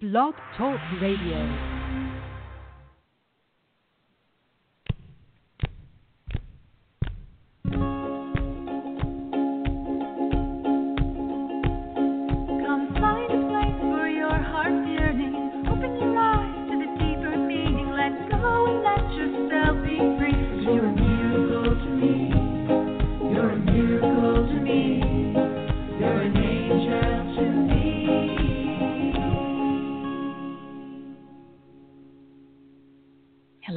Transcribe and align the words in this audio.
Blog 0.00 0.32
Talk 0.56 0.80
Radio. 0.98 1.89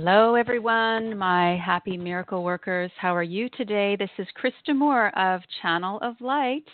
Hello, 0.05 0.35
everyone, 0.35 1.17
my 1.17 1.57
happy 1.65 1.95
miracle 1.95 2.43
workers. 2.43 2.91
How 2.99 3.15
are 3.15 3.23
you 3.23 3.47
today? 3.55 3.95
This 3.95 4.09
is 4.17 4.27
Krista 4.37 4.75
Moore 4.75 5.17
of 5.17 5.39
Channel 5.61 5.97
of 6.01 6.19
Light. 6.19 6.65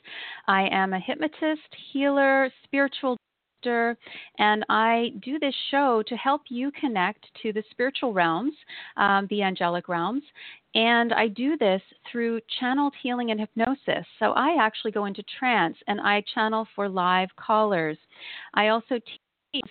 I 0.48 0.68
am 0.72 0.94
a 0.94 1.00
hypnotist, 1.00 1.70
healer, 1.94 2.50
spiritual 2.64 3.18
director, 3.62 3.96
and 4.40 4.66
I 4.68 5.12
do 5.22 5.38
this 5.38 5.54
show 5.70 6.02
to 6.08 6.16
help 6.16 6.42
you 6.50 6.72
connect 6.72 7.28
to 7.44 7.54
the 7.54 7.62
spiritual 7.70 8.14
realms, 8.14 8.54
um, 8.98 9.28
the 9.30 9.44
angelic 9.44 9.88
realms. 9.88 10.24
And 10.74 11.14
I 11.14 11.28
do 11.28 11.56
this 11.56 11.84
through 12.12 12.42
channeled 12.60 12.96
healing 13.00 13.30
and 13.30 13.40
hypnosis. 13.40 14.08
So 14.18 14.32
I 14.32 14.58
actually 14.60 14.92
go 14.92 15.06
into 15.06 15.22
trance 15.38 15.78
and 15.88 16.02
I 16.02 16.24
channel 16.34 16.68
for 16.76 16.90
live 16.90 17.30
callers. 17.36 18.00
I 18.56 18.70
also 18.70 18.96
teach 18.96 19.22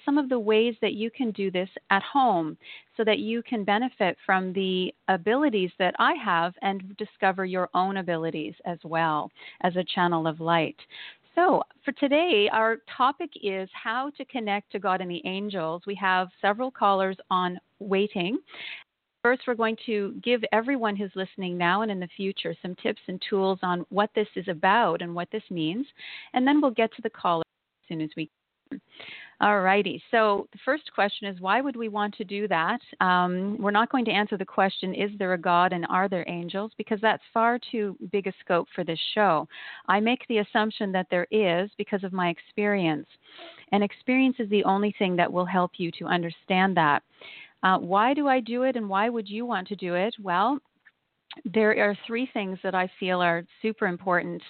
some 0.05 0.19
of 0.19 0.29
the 0.29 0.39
ways 0.39 0.75
that 0.81 0.95
you 0.95 1.11
can 1.11 1.31
do 1.31 1.51
this 1.51 1.69
at 1.91 2.03
home 2.03 2.57
so 2.97 3.05
that 3.05 3.19
you 3.19 3.43
can 3.43 3.65
benefit 3.65 4.17
from 4.27 4.53
the 4.53 4.93
abilities 5.09 5.71
that 5.79 5.95
I 5.99 6.15
have 6.15 6.55
and 6.63 6.97
discover 6.97 7.45
your 7.45 7.69
own 7.75 7.99
abilities 7.99 8.55
as 8.65 8.79
well 8.85 9.31
as 9.63 9.77
a 9.77 9.85
channel 9.95 10.27
of 10.27 10.41
light. 10.41 10.77
So, 11.35 11.63
for 11.85 11.93
today, 11.93 12.51
our 12.53 12.79
topic 12.97 13.31
is 13.41 13.69
how 13.73 14.11
to 14.17 14.25
connect 14.25 14.73
to 14.73 14.81
God 14.81 15.01
and 15.01 15.09
the 15.09 15.23
angels. 15.25 15.83
We 15.87 15.95
have 15.95 16.29
several 16.43 16.73
callers 16.73 17.17
on 17.31 17.61
waiting. 17.79 18.39
First, 19.23 19.43
we're 19.47 19.55
going 19.55 19.77
to 19.87 20.15
give 20.25 20.43
everyone 20.53 20.97
who's 20.97 21.13
listening 21.15 21.57
now 21.57 21.83
and 21.83 21.93
in 21.93 22.01
the 22.01 22.09
future 22.17 22.57
some 22.61 22.75
tips 22.83 23.01
and 23.07 23.23
tools 23.31 23.61
on 23.63 23.85
what 23.91 24.11
this 24.17 24.27
is 24.35 24.49
about 24.49 25.01
and 25.01 25.15
what 25.15 25.29
this 25.31 25.43
means. 25.49 25.87
And 26.33 26.45
then 26.45 26.61
we'll 26.61 26.73
get 26.73 26.93
to 26.95 27.03
the 27.03 27.11
caller 27.11 27.45
as 27.83 27.89
soon 27.89 28.01
as 28.01 28.11
we 28.17 28.27
can. 28.27 28.38
All 29.41 29.61
righty. 29.61 30.03
So 30.11 30.49
the 30.51 30.59
first 30.65 30.93
question 30.93 31.29
is 31.29 31.41
why 31.41 31.61
would 31.61 31.77
we 31.77 31.89
want 31.89 32.13
to 32.17 32.25
do 32.25 32.49
that? 32.49 32.81
Um, 33.01 33.57
we're 33.61 33.71
not 33.71 33.91
going 33.91 34.05
to 34.07 34.11
answer 34.11 34.37
the 34.37 34.45
question, 34.45 34.95
is 34.95 35.11
there 35.17 35.35
a 35.35 35.39
God 35.39 35.73
and 35.73 35.87
are 35.89 36.09
there 36.09 36.25
angels? 36.29 36.73
Because 36.77 36.99
that's 37.01 37.23
far 37.33 37.61
too 37.71 37.97
big 38.11 38.27
a 38.27 38.33
scope 38.41 38.67
for 38.75 38.83
this 38.83 38.99
show. 39.15 39.47
I 39.87 40.01
make 40.01 40.27
the 40.27 40.39
assumption 40.39 40.91
that 40.91 41.07
there 41.09 41.29
is 41.31 41.71
because 41.79 42.03
of 42.03 42.13
my 42.13 42.31
experience. 42.31 43.07
And 43.71 43.85
experience 43.85 44.37
is 44.41 44.51
the 44.51 44.65
only 44.65 44.93
thing 44.99 45.15
that 45.17 45.33
will 45.33 45.47
help 45.47 45.73
you 45.77 45.93
to 46.01 46.07
understand 46.07 46.77
that. 46.77 47.05
Uh, 47.63 47.79
why 47.79 48.15
do 48.15 48.27
I 48.27 48.41
do 48.41 48.65
it 48.65 48.75
and 48.75 48.89
why 48.89 49.09
would 49.09 49.29
you 49.29 49.47
want 49.47 49.69
to 49.69 49.77
do 49.77 49.95
it? 49.95 50.17
Well, 50.21 50.59
there 51.45 51.79
are 51.79 51.97
three 52.09 52.29
things 52.33 52.59
that 52.65 52.75
I 52.75 52.91
feel 52.99 53.21
are 53.21 53.45
super 53.63 53.87
important 53.87 54.43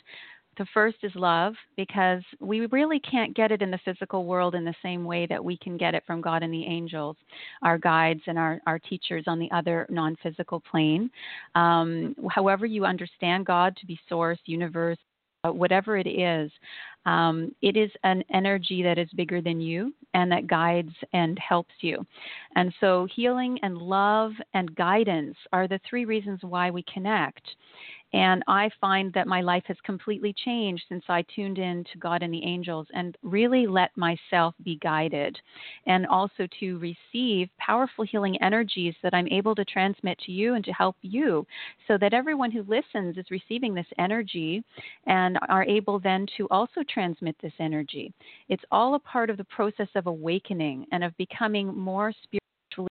the 0.59 0.67
first 0.75 0.99
is 1.03 1.13
love 1.15 1.55
because 1.77 2.23
we 2.41 2.67
really 2.67 3.01
can't 3.01 3.35
get 3.35 3.53
it 3.53 3.63
in 3.63 3.71
the 3.71 3.79
physical 3.85 4.25
world 4.25 4.55
in 4.55 4.65
the 4.65 4.75
same 4.83 5.05
way 5.05 5.27
that 5.27 5.43
we 5.43 5.57
can 5.59 5.77
get 5.77 5.95
it 5.95 6.03
from 6.07 6.21
God 6.21 6.43
and 6.43 6.53
the 6.53 6.67
angels, 6.67 7.17
our 7.63 7.79
guides 7.79 8.21
and 8.27 8.39
our, 8.39 8.61
our 8.67 8.79
teachers 8.79 9.25
on 9.27 9.39
the 9.39 9.51
other 9.53 9.87
non 9.89 10.17
physical 10.23 10.61
plane. 10.61 11.11
Um, 11.55 12.15
however, 12.31 12.67
you 12.67 12.85
understand 12.85 13.47
God 13.47 13.77
to 13.77 13.87
be 13.87 13.99
source, 14.09 14.39
universe, 14.45 14.99
uh, 15.45 15.53
whatever 15.53 15.97
it 15.97 16.09
is, 16.09 16.51
um, 17.07 17.55
it 17.63 17.77
is 17.77 17.91
an 18.03 18.25
energy 18.35 18.83
that 18.83 18.99
is 18.99 19.09
bigger 19.15 19.41
than 19.41 19.61
you 19.61 19.95
and 20.15 20.31
that 20.33 20.49
guides 20.49 20.93
and 21.13 21.39
helps 21.39 21.75
you. 21.81 22.05
And 22.57 22.75
so, 22.81 23.07
healing 23.15 23.59
and 23.63 23.79
love 23.79 24.33
and 24.55 24.75
guidance 24.75 25.37
are 25.53 25.69
the 25.69 25.81
three 25.89 26.05
reasons 26.05 26.41
why 26.43 26.71
we 26.71 26.85
connect. 26.93 27.43
And 28.13 28.43
I 28.49 28.71
find 28.81 29.13
that 29.13 29.27
my 29.27 29.43
life 29.43 29.65
has 29.67 29.77
completely 29.85 30.35
changed 30.45 30.85
since 30.89 31.05
I 31.09 31.25
tuned 31.35 31.59
in 31.59 31.85
to 31.93 31.99
God 31.99 32.23
and 32.23 32.33
the 32.33 32.45
angels 32.45 32.87
and 32.95 33.17
really 33.23 33.67
let 33.67 33.91
myself 33.97 34.55
be 34.65 34.77
guided. 34.77 35.39
And 35.87 36.07
also 36.07 36.47
to 36.61 36.79
receive 36.79 37.49
powerful 37.59 38.05
healing 38.05 38.41
energies 38.43 38.95
that 39.03 39.15
I'm 39.15 39.29
able 39.29 39.55
to 39.55 39.65
transmit 39.65 40.19
to 40.21 40.33
you 40.33 40.55
and 40.55 40.65
to 40.65 40.73
help 40.73 40.97
you 41.03 41.47
so 41.87 41.99
that 41.99 42.15
everyone 42.15 42.51
who 42.51 42.63
listens 42.63 43.19
is 43.19 43.31
receiving 43.31 43.75
this 43.75 43.87
energy 43.99 44.65
and 45.07 45.39
are 45.49 45.65
able 45.65 45.99
then 45.99 46.27
to 46.37 46.49
also 46.51 46.83
transmit 46.89 47.37
this 47.43 47.53
energy. 47.59 48.13
It's 48.49 48.65
all 48.71 48.95
a 48.95 49.01
part 49.01 49.29
of 49.29 49.37
the 49.37 49.45
process 49.45 49.89
of 49.95 50.07
awakening 50.07 50.87
and 50.93 51.05
of 51.05 51.17
becoming 51.19 51.77
more 51.77 52.13
spiritually 52.23 52.89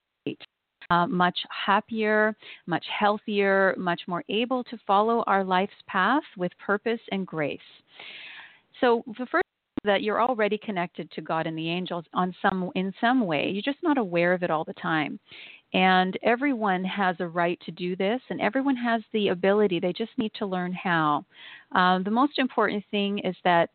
uh, 0.89 1.07
much 1.07 1.37
happier, 1.65 2.35
much 2.65 2.85
healthier, 2.97 3.75
much 3.77 4.01
more 4.07 4.23
able 4.29 4.63
to 4.65 4.77
follow 4.85 5.23
our 5.27 5.43
life's 5.43 5.73
path 5.87 6.23
with 6.37 6.51
purpose 6.65 7.01
and 7.11 7.27
grace. 7.27 7.59
So 8.79 9.03
the 9.17 9.25
first 9.25 9.43
that 9.83 10.01
you're 10.03 10.21
already 10.21 10.57
connected 10.57 11.09
to 11.11 11.21
God 11.21 11.47
and 11.47 11.57
the 11.57 11.69
angels 11.69 12.05
on 12.13 12.35
some 12.41 12.71
in 12.75 12.93
some 12.99 13.25
way. 13.25 13.49
You're 13.49 13.61
just 13.61 13.83
not 13.83 13.97
aware 13.97 14.33
of 14.33 14.43
it 14.43 14.51
all 14.51 14.63
the 14.63 14.73
time. 14.73 15.19
And 15.73 16.17
everyone 16.23 16.83
has 16.85 17.15
a 17.19 17.27
right 17.27 17.59
to 17.65 17.71
do 17.71 17.95
this, 17.95 18.21
and 18.29 18.39
everyone 18.39 18.75
has 18.77 19.01
the 19.11 19.29
ability. 19.29 19.79
They 19.79 19.93
just 19.93 20.11
need 20.17 20.31
to 20.39 20.45
learn 20.45 20.71
how. 20.71 21.25
Um, 21.73 22.03
the 22.03 22.11
most 22.11 22.39
important 22.39 22.83
thing 22.89 23.19
is 23.19 23.35
that 23.43 23.69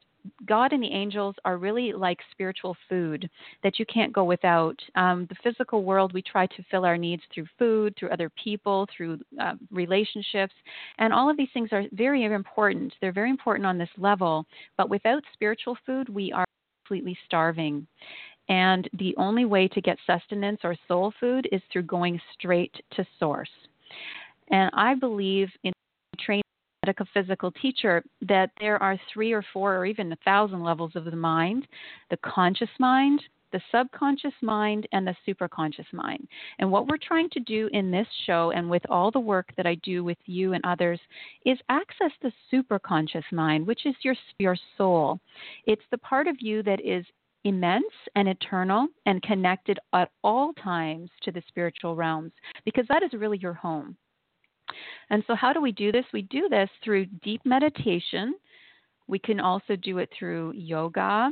God 0.47 0.73
and 0.73 0.83
the 0.83 0.93
angels 0.93 1.35
are 1.45 1.57
really 1.57 1.93
like 1.93 2.19
spiritual 2.31 2.77
food 2.89 3.29
that 3.63 3.79
you 3.79 3.87
can't 3.87 4.13
go 4.13 4.25
without. 4.25 4.79
Um, 4.95 5.27
the 5.29 5.37
physical 5.43 5.85
world, 5.85 6.13
we 6.13 6.23
try 6.23 6.47
to 6.47 6.65
fill 6.71 6.85
our 6.85 6.99
needs 6.99 7.23
through 7.33 7.47
food, 7.59 7.95
through 7.99 8.11
other 8.11 8.31
people, 8.43 8.87
through 8.97 9.19
uh, 9.41 9.55
relationships, 9.71 10.55
and 10.99 11.13
all 11.13 11.31
of 11.31 11.37
these 11.37 11.49
things 11.53 11.71
are 11.73 11.85
very 11.93 12.25
important. 12.25 12.93
They're 13.01 13.13
very 13.13 13.31
important 13.31 13.67
on 13.67 13.79
this 13.79 13.89
level, 13.97 14.47
but 14.77 14.91
without 14.91 15.23
spiritual 15.33 15.77
food, 15.87 16.09
we 16.09 16.33
are 16.33 16.45
completely 16.85 17.17
starving. 17.27 17.87
And 18.49 18.89
the 18.99 19.15
only 19.17 19.45
way 19.45 19.69
to 19.69 19.81
get 19.81 19.99
sustenance 20.07 20.61
or 20.65 20.77
soul 20.89 21.13
food 21.21 21.49
is 21.53 21.63
through 21.73 21.85
going 21.85 22.21
straight 22.35 22.75
to 22.97 23.07
source. 23.19 23.49
And 24.51 24.71
I 24.75 24.95
believe 24.95 25.49
in 25.65 25.72
metaphysical 26.85 27.53
teacher 27.53 28.03
that 28.23 28.51
there 28.61 28.83
are 28.83 28.99
three 29.13 29.33
or 29.33 29.45
four 29.53 29.77
or 29.77 29.87
even 29.87 30.13
a 30.13 30.17
thousand 30.25 30.63
levels 30.63 30.93
of 30.95 31.05
the 31.05 31.17
mind 31.17 31.67
the 32.11 32.17
conscious 32.19 32.69
mind, 32.79 33.23
the 33.53 33.61
subconscious 33.71 34.33
mind, 34.43 34.89
and 34.93 35.07
the 35.07 35.15
superconscious 35.27 35.91
mind. 35.93 36.27
And 36.59 36.71
what 36.71 36.87
we're 36.87 36.99
trying 36.99 37.31
to 37.31 37.41
do 37.41 37.69
in 37.73 37.91
this 37.91 38.07
show 38.27 38.53
and 38.55 38.69
with 38.69 38.83
all 38.91 39.11
the 39.11 39.21
work 39.21 39.51
that 39.57 39.67
I 39.67 39.77
do 39.77 40.03
with 40.05 40.19
you 40.27 40.55
and 40.55 40.65
others 40.65 41.01
is 41.47 41.59
access 41.69 42.11
the 42.23 42.33
superconscious 42.53 43.25
mind, 43.31 43.67
which 43.67 43.87
is 43.87 43.95
your, 44.03 44.15
your 44.39 44.57
soul. 44.77 45.21
It's 45.67 45.83
the 45.91 45.99
part 45.99 46.27
of 46.27 46.37
you 46.41 46.63
that 46.65 46.81
is 46.85 47.05
immense 47.45 47.85
and 48.15 48.29
eternal 48.29 48.87
and 49.07 49.23
connected 49.23 49.79
at 49.93 50.11
all 50.23 50.53
times 50.55 51.11
to 51.23 51.33
the 51.33 51.43
spiritual 51.49 51.97
realms 51.97 52.33
because 52.65 52.85
that 52.89 53.03
is 53.03 53.13
really 53.13 53.39
your 53.39 53.55
home. 53.55 53.97
And 55.11 55.23
so, 55.27 55.35
how 55.35 55.53
do 55.53 55.61
we 55.61 55.73
do 55.73 55.93
this? 55.93 56.05
We 56.13 56.23
do 56.23 56.49
this 56.49 56.69
through 56.83 57.07
deep 57.23 57.43
meditation. 57.45 58.35
We 59.07 59.19
can 59.19 59.41
also 59.41 59.77
do 59.77 59.99
it 59.99 60.11
through 60.19 60.53
yoga. 60.53 61.31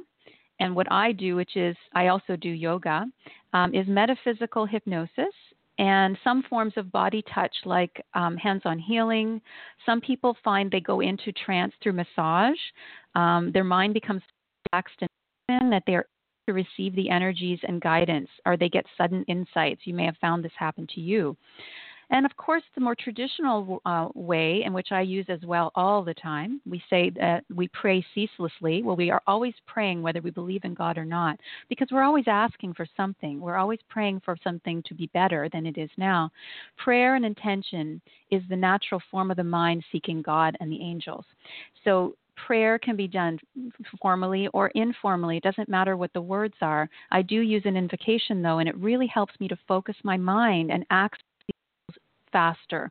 And 0.59 0.77
what 0.77 0.91
I 0.93 1.13
do, 1.13 1.37
which 1.37 1.57
is 1.57 1.77
I 1.95 2.09
also 2.09 2.37
do 2.37 2.51
yoga, 2.51 3.07
um, 3.55 3.75
is 3.75 3.87
metaphysical 3.89 4.67
hypnosis 4.67 5.35
and 5.79 6.19
some 6.23 6.43
forms 6.51 6.75
of 6.77 6.93
body 6.93 7.25
touch, 7.35 7.55
like 7.65 8.05
um, 8.13 8.37
hands 8.37 8.63
on 8.67 8.79
healing. 8.79 9.41
Some 9.87 10.03
people 10.03 10.37
find 10.45 10.71
they 10.71 10.81
go 10.81 11.01
into 11.01 11.33
trance 11.33 11.73
through 11.83 11.95
massage. 11.95 12.59
Um, 13.15 13.51
their 13.53 13.65
mind 13.65 13.95
becomes 13.95 14.21
relaxed 14.71 15.03
and 15.49 15.73
that 15.73 15.83
they're 15.87 16.05
to 16.49 16.53
receive 16.53 16.95
the 16.97 17.09
energies 17.09 17.59
and 17.63 17.81
guidance, 17.81 18.29
or 18.45 18.57
they 18.57 18.69
get 18.69 18.85
sudden 18.99 19.25
insights. 19.29 19.83
You 19.85 19.95
may 19.95 20.05
have 20.05 20.17
found 20.21 20.45
this 20.45 20.53
happen 20.59 20.87
to 20.95 21.01
you. 21.01 21.37
And 22.11 22.27
of 22.27 22.37
course, 22.37 22.63
the 22.75 22.81
more 22.81 22.97
traditional 22.97 23.81
uh, 23.87 24.09
way, 24.15 24.63
in 24.65 24.73
which 24.73 24.89
I 24.91 25.01
use 25.03 25.27
as 25.29 25.41
well 25.45 25.71
all 25.75 26.03
the 26.03 26.15
time, 26.15 26.61
we 26.69 26.83
say 26.91 27.11
that 27.11 27.45
we 27.55 27.69
pray 27.69 28.05
ceaselessly. 28.15 28.83
Well, 28.83 28.97
we 28.97 29.11
are 29.11 29.23
always 29.27 29.55
praying 29.67 30.03
whether 30.03 30.21
we 30.21 30.31
believe 30.31 30.65
in 30.65 30.75
God 30.75 30.99
or 30.99 31.05
not, 31.05 31.39
because 31.69 31.89
we're 31.93 32.03
always 32.03 32.25
asking 32.27 32.75
for 32.75 32.87
something. 32.97 33.41
We're 33.41 33.57
always 33.57 33.79
praying 33.89 34.23
for 34.25 34.37
something 34.43 34.83
to 34.87 34.95
be 34.95 35.07
better 35.15 35.49
than 35.53 35.67
it 35.67 35.79
is 35.79 35.91
now. 35.97 36.31
Prayer 36.77 37.15
and 37.15 37.25
intention 37.25 38.01
is 38.31 38.43
the 38.49 38.57
natural 38.57 39.01
form 39.11 39.31
of 39.31 39.37
the 39.37 39.45
mind 39.45 39.85
seeking 39.93 40.21
God 40.21 40.57
and 40.61 40.71
the 40.71 40.83
angels. 40.83 41.25
So 41.85 42.17
prayer 42.47 42.79
can 42.79 42.97
be 42.97 43.07
done 43.07 43.39
formally 44.01 44.49
or 44.53 44.69
informally. 44.69 45.37
It 45.37 45.43
doesn't 45.43 45.69
matter 45.69 45.97
what 45.97 46.13
the 46.13 46.23
words 46.23 46.55
are. 46.61 46.89
I 47.11 47.23
do 47.23 47.41
use 47.41 47.63
an 47.67 47.77
invocation 47.77 48.43
though, 48.43 48.59
and 48.59 48.69
it 48.69 48.77
really 48.77 49.07
helps 49.07 49.39
me 49.41 49.49
to 49.49 49.59
focus 49.69 49.97
my 50.03 50.17
mind 50.17 50.71
and 50.71 50.85
act 50.91 51.23
faster. 52.33 52.91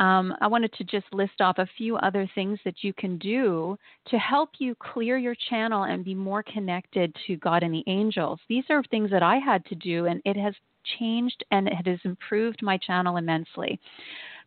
Um, 0.00 0.34
I 0.40 0.48
wanted 0.48 0.72
to 0.74 0.84
just 0.84 1.06
list 1.12 1.40
off 1.40 1.58
a 1.58 1.68
few 1.78 1.96
other 1.96 2.28
things 2.34 2.58
that 2.64 2.82
you 2.82 2.92
can 2.92 3.16
do 3.18 3.78
to 4.08 4.18
help 4.18 4.50
you 4.58 4.74
clear 4.74 5.18
your 5.18 5.36
channel 5.48 5.84
and 5.84 6.04
be 6.04 6.14
more 6.14 6.42
connected 6.42 7.14
to 7.26 7.36
God 7.36 7.62
and 7.62 7.72
the 7.72 7.84
angels. 7.86 8.40
These 8.48 8.64
are 8.70 8.82
things 8.90 9.10
that 9.10 9.22
I 9.22 9.36
had 9.36 9.64
to 9.66 9.74
do, 9.76 10.06
and 10.06 10.20
it 10.24 10.36
has 10.36 10.54
changed 10.98 11.44
and 11.50 11.68
it 11.68 11.86
has 11.86 11.98
improved 12.04 12.60
my 12.62 12.76
channel 12.78 13.16
immensely. 13.16 13.78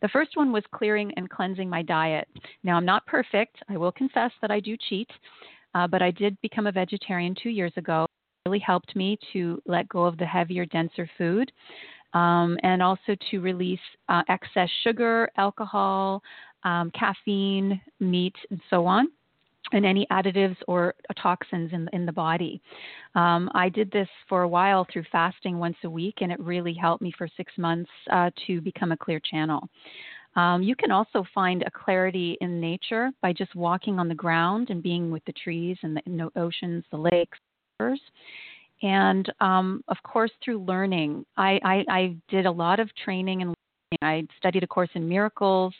The 0.01 0.09
first 0.09 0.35
one 0.35 0.51
was 0.51 0.63
clearing 0.73 1.11
and 1.15 1.29
cleansing 1.29 1.69
my 1.69 1.81
diet. 1.81 2.27
Now, 2.63 2.77
I'm 2.77 2.85
not 2.85 3.05
perfect. 3.05 3.57
I 3.69 3.77
will 3.77 3.91
confess 3.91 4.31
that 4.41 4.51
I 4.51 4.59
do 4.59 4.75
cheat, 4.89 5.09
uh, 5.73 5.87
but 5.87 6.01
I 6.01 6.11
did 6.11 6.39
become 6.41 6.67
a 6.67 6.71
vegetarian 6.71 7.35
two 7.41 7.49
years 7.49 7.73
ago. 7.77 8.03
It 8.03 8.49
really 8.49 8.59
helped 8.59 8.95
me 8.95 9.17
to 9.33 9.61
let 9.65 9.89
go 9.89 10.03
of 10.03 10.17
the 10.17 10.25
heavier, 10.25 10.65
denser 10.65 11.09
food 11.17 11.51
um, 12.13 12.57
and 12.63 12.81
also 12.81 13.15
to 13.31 13.39
release 13.39 13.79
uh, 14.09 14.23
excess 14.29 14.69
sugar, 14.83 15.29
alcohol, 15.37 16.21
um, 16.63 16.91
caffeine, 16.91 17.79
meat, 17.99 18.35
and 18.49 18.61
so 18.69 18.85
on. 18.85 19.07
And 19.73 19.85
any 19.85 20.07
additives 20.11 20.55
or 20.69 20.95
toxins 21.21 21.73
in, 21.73 21.89
in 21.91 22.05
the 22.05 22.11
body. 22.13 22.61
Um, 23.15 23.49
I 23.53 23.67
did 23.67 23.91
this 23.91 24.07
for 24.29 24.43
a 24.43 24.47
while 24.47 24.87
through 24.93 25.03
fasting 25.11 25.59
once 25.59 25.75
a 25.83 25.89
week, 25.89 26.19
and 26.21 26.31
it 26.31 26.39
really 26.39 26.73
helped 26.73 27.01
me 27.01 27.11
for 27.17 27.27
six 27.35 27.51
months 27.57 27.89
uh, 28.09 28.29
to 28.45 28.61
become 28.61 28.93
a 28.93 28.97
clear 28.97 29.19
channel. 29.19 29.67
Um, 30.37 30.63
you 30.63 30.73
can 30.73 30.91
also 30.91 31.25
find 31.35 31.63
a 31.63 31.71
clarity 31.71 32.37
in 32.39 32.61
nature 32.61 33.11
by 33.21 33.33
just 33.33 33.55
walking 33.55 33.99
on 33.99 34.07
the 34.07 34.15
ground 34.15 34.69
and 34.69 34.81
being 34.81 35.11
with 35.11 35.25
the 35.25 35.33
trees 35.33 35.77
and 35.83 35.97
the 35.97 36.29
oceans, 36.37 36.85
the 36.89 36.97
lakes, 36.97 37.37
rivers 37.79 37.99
and 38.81 39.31
um, 39.39 39.83
of 39.87 39.97
course 40.03 40.31
through 40.43 40.63
learning. 40.63 41.25
I, 41.35 41.59
I, 41.63 41.85
I, 41.89 42.15
did 42.29 42.45
a 42.45 42.51
lot 42.51 42.79
of 42.79 42.89
training 42.95 43.41
and 43.41 43.55
I 44.01 44.27
studied 44.37 44.63
a 44.63 44.67
course 44.67 44.89
in 44.95 45.07
miracles. 45.07 45.73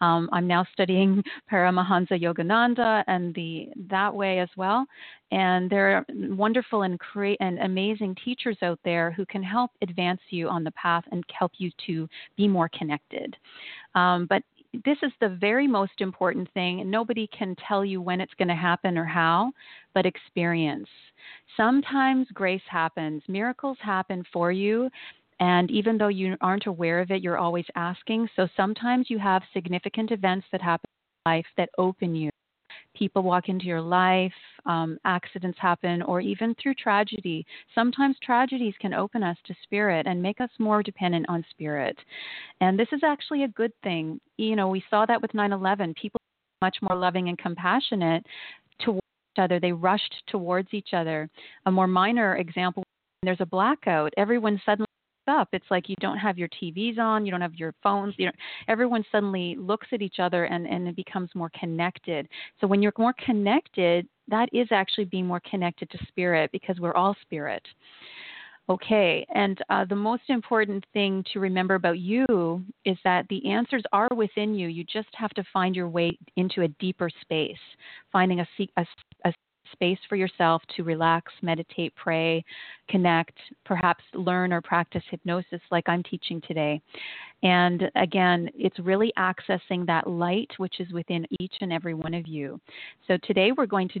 Um, 0.00 0.30
I'm 0.32 0.46
now 0.46 0.66
studying 0.72 1.22
Paramahansa 1.52 2.12
Yogananda 2.12 3.04
and 3.06 3.34
the 3.34 3.68
that 3.90 4.14
way 4.14 4.38
as 4.38 4.48
well. 4.56 4.86
And 5.30 5.70
there 5.70 5.96
are 5.96 6.06
wonderful 6.08 6.82
and 6.82 6.98
and 7.14 7.58
amazing 7.60 8.16
teachers 8.24 8.56
out 8.62 8.80
there 8.84 9.10
who 9.10 9.26
can 9.26 9.42
help 9.42 9.70
advance 9.82 10.20
you 10.30 10.48
on 10.48 10.64
the 10.64 10.72
path 10.72 11.04
and 11.12 11.22
help 11.38 11.52
you 11.58 11.70
to 11.86 12.08
be 12.36 12.48
more 12.48 12.70
connected. 12.76 13.36
Um, 13.94 14.26
but 14.26 14.42
this 14.72 14.98
is 15.02 15.12
the 15.20 15.36
very 15.40 15.66
most 15.66 16.00
important 16.00 16.48
thing. 16.54 16.88
Nobody 16.88 17.28
can 17.36 17.56
tell 17.66 17.84
you 17.84 18.00
when 18.00 18.20
it's 18.20 18.34
going 18.34 18.48
to 18.48 18.54
happen 18.54 18.96
or 18.96 19.04
how, 19.04 19.52
but 19.94 20.06
experience. 20.06 20.88
Sometimes 21.56 22.26
grace 22.32 22.62
happens, 22.68 23.22
miracles 23.28 23.78
happen 23.80 24.24
for 24.32 24.52
you. 24.52 24.88
And 25.40 25.70
even 25.70 25.96
though 25.96 26.08
you 26.08 26.36
aren't 26.40 26.66
aware 26.66 27.00
of 27.00 27.10
it, 27.10 27.22
you're 27.22 27.38
always 27.38 27.64
asking. 27.74 28.28
So 28.36 28.46
sometimes 28.56 29.08
you 29.08 29.18
have 29.18 29.42
significant 29.52 30.12
events 30.12 30.46
that 30.52 30.60
happen 30.60 30.88
in 31.26 31.30
life 31.32 31.46
that 31.56 31.70
open 31.78 32.14
you 32.14 32.29
people 33.00 33.22
walk 33.22 33.48
into 33.48 33.64
your 33.64 33.80
life, 33.80 34.32
um, 34.66 34.98
accidents 35.04 35.58
happen, 35.58 36.02
or 36.02 36.20
even 36.20 36.54
through 36.62 36.74
tragedy. 36.74 37.44
Sometimes 37.74 38.16
tragedies 38.22 38.74
can 38.80 38.94
open 38.94 39.24
us 39.24 39.38
to 39.46 39.54
spirit 39.64 40.06
and 40.06 40.22
make 40.22 40.40
us 40.40 40.50
more 40.58 40.82
dependent 40.82 41.26
on 41.28 41.44
spirit. 41.50 41.96
And 42.60 42.78
this 42.78 42.88
is 42.92 43.00
actually 43.02 43.44
a 43.44 43.48
good 43.48 43.72
thing. 43.82 44.20
You 44.36 44.54
know, 44.54 44.68
we 44.68 44.84
saw 44.90 45.06
that 45.06 45.20
with 45.20 45.34
9 45.34 45.52
11. 45.52 45.94
People 46.00 46.20
much 46.62 46.76
more 46.82 46.96
loving 46.96 47.28
and 47.28 47.38
compassionate 47.38 48.24
towards 48.80 49.00
each 49.34 49.42
other. 49.42 49.58
They 49.58 49.72
rushed 49.72 50.14
towards 50.28 50.68
each 50.72 50.90
other. 50.92 51.30
A 51.64 51.70
more 51.70 51.86
minor 51.86 52.36
example 52.36 52.84
there's 53.22 53.40
a 53.40 53.46
blackout, 53.46 54.14
everyone 54.16 54.58
suddenly 54.64 54.86
up. 55.28 55.48
It's 55.52 55.66
like 55.70 55.88
you 55.88 55.96
don't 56.00 56.18
have 56.18 56.38
your 56.38 56.48
TVs 56.48 56.98
on, 56.98 57.24
you 57.24 57.30
don't 57.30 57.40
have 57.40 57.54
your 57.54 57.74
phones. 57.82 58.14
You 58.18 58.26
know, 58.26 58.32
everyone 58.68 59.04
suddenly 59.10 59.56
looks 59.58 59.88
at 59.92 60.02
each 60.02 60.18
other 60.18 60.44
and, 60.44 60.66
and 60.66 60.88
it 60.88 60.96
becomes 60.96 61.30
more 61.34 61.50
connected. 61.58 62.28
So 62.60 62.66
when 62.66 62.82
you're 62.82 62.92
more 62.98 63.14
connected, 63.24 64.06
that 64.28 64.48
is 64.52 64.68
actually 64.70 65.06
being 65.06 65.26
more 65.26 65.40
connected 65.48 65.90
to 65.90 65.98
spirit 66.08 66.50
because 66.52 66.78
we're 66.78 66.94
all 66.94 67.16
spirit. 67.22 67.62
Okay, 68.70 69.26
and 69.34 69.60
uh, 69.68 69.84
the 69.84 69.96
most 69.96 70.22
important 70.28 70.84
thing 70.92 71.24
to 71.32 71.40
remember 71.40 71.74
about 71.74 71.98
you 71.98 72.62
is 72.84 72.96
that 73.02 73.26
the 73.28 73.44
answers 73.50 73.82
are 73.92 74.08
within 74.14 74.54
you. 74.54 74.68
You 74.68 74.84
just 74.84 75.08
have 75.14 75.30
to 75.30 75.44
find 75.52 75.74
your 75.74 75.88
way 75.88 76.16
into 76.36 76.62
a 76.62 76.68
deeper 76.68 77.10
space, 77.20 77.58
finding 78.12 78.38
a, 78.38 78.46
a, 78.76 78.82
a 78.82 78.86
space 79.72 79.98
for 80.08 80.16
yourself 80.16 80.62
to 80.76 80.82
relax, 80.82 81.32
meditate, 81.42 81.94
pray, 81.96 82.44
connect, 82.88 83.36
perhaps 83.64 84.04
learn 84.14 84.52
or 84.52 84.60
practice 84.60 85.02
hypnosis 85.10 85.60
like 85.70 85.88
I'm 85.88 86.02
teaching 86.02 86.40
today. 86.46 86.80
And 87.42 87.90
again, 87.96 88.50
it's 88.54 88.78
really 88.78 89.12
accessing 89.18 89.86
that 89.86 90.06
light 90.08 90.50
which 90.58 90.80
is 90.80 90.92
within 90.92 91.26
each 91.40 91.54
and 91.60 91.72
every 91.72 91.94
one 91.94 92.14
of 92.14 92.26
you. 92.26 92.60
So 93.06 93.16
today 93.24 93.52
we're 93.56 93.66
going 93.66 93.88
to 93.90 94.00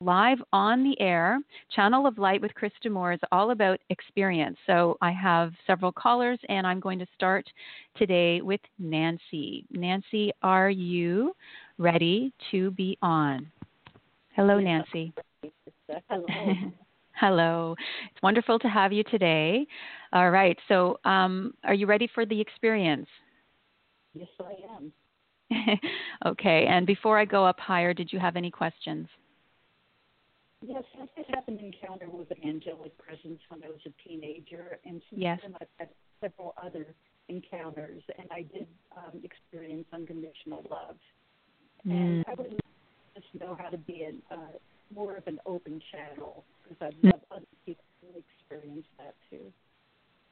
live 0.00 0.38
on 0.52 0.84
the 0.84 0.98
air. 1.00 1.40
Channel 1.74 2.06
of 2.06 2.18
Light 2.18 2.40
with 2.40 2.52
Krista 2.54 2.88
Moore 2.90 3.12
is 3.12 3.20
all 3.32 3.50
about 3.50 3.80
experience. 3.90 4.56
So 4.64 4.96
I 5.02 5.10
have 5.10 5.52
several 5.66 5.90
callers, 5.90 6.38
and 6.48 6.66
I'm 6.66 6.78
going 6.78 7.00
to 7.00 7.06
start 7.16 7.44
today 7.96 8.40
with 8.40 8.60
Nancy. 8.78 9.66
Nancy, 9.72 10.30
are 10.42 10.70
you 10.70 11.32
ready 11.78 12.32
to 12.52 12.70
be 12.72 12.96
on? 13.02 13.50
Hello, 14.38 14.60
Nancy. 14.60 15.12
Hello. 16.08 16.24
Hello. 17.12 17.74
It's 18.08 18.22
wonderful 18.22 18.60
to 18.60 18.68
have 18.68 18.92
you 18.92 19.02
today. 19.02 19.66
All 20.12 20.30
right. 20.30 20.56
So, 20.68 21.00
um, 21.04 21.54
are 21.64 21.74
you 21.74 21.86
ready 21.86 22.08
for 22.14 22.24
the 22.24 22.40
experience? 22.40 23.08
Yes, 24.14 24.28
I 24.38 24.54
am. 24.76 25.80
okay. 26.26 26.66
And 26.70 26.86
before 26.86 27.18
I 27.18 27.24
go 27.24 27.44
up 27.44 27.58
higher, 27.58 27.92
did 27.92 28.12
you 28.12 28.20
have 28.20 28.36
any 28.36 28.48
questions? 28.48 29.08
Yes, 30.64 30.84
I 30.94 31.06
did 31.16 31.26
have 31.34 31.48
an 31.48 31.58
encounter 31.58 32.08
with 32.08 32.30
an 32.30 32.48
angelic 32.48 32.96
presence 32.96 33.40
when 33.48 33.64
I 33.64 33.70
was 33.70 33.80
a 33.86 34.08
teenager, 34.08 34.78
and 34.84 35.02
since 35.10 35.20
yes. 35.20 35.40
then 35.42 35.56
I've 35.60 35.66
had 35.78 35.88
several 36.20 36.54
other 36.64 36.86
encounters, 37.28 38.04
and 38.16 38.28
I 38.30 38.42
did 38.42 38.68
um, 38.96 39.20
experience 39.24 39.86
unconditional 39.92 40.64
love. 40.70 40.96
Mm. 41.84 41.92
And 41.92 42.24
I 42.28 42.34
would 42.34 42.60
just 43.20 43.40
know 43.40 43.56
how 43.58 43.68
to 43.68 43.78
be 43.78 44.02
an, 44.02 44.22
uh, 44.30 44.36
more 44.94 45.16
of 45.16 45.26
an 45.26 45.38
open 45.46 45.80
channel 45.92 46.44
because 46.62 46.92
I'd 46.92 47.04
love 47.04 47.20
other 47.30 47.44
people 47.66 47.84
to 48.02 48.18
experience 48.18 48.86
that 48.98 49.14
too. 49.30 49.52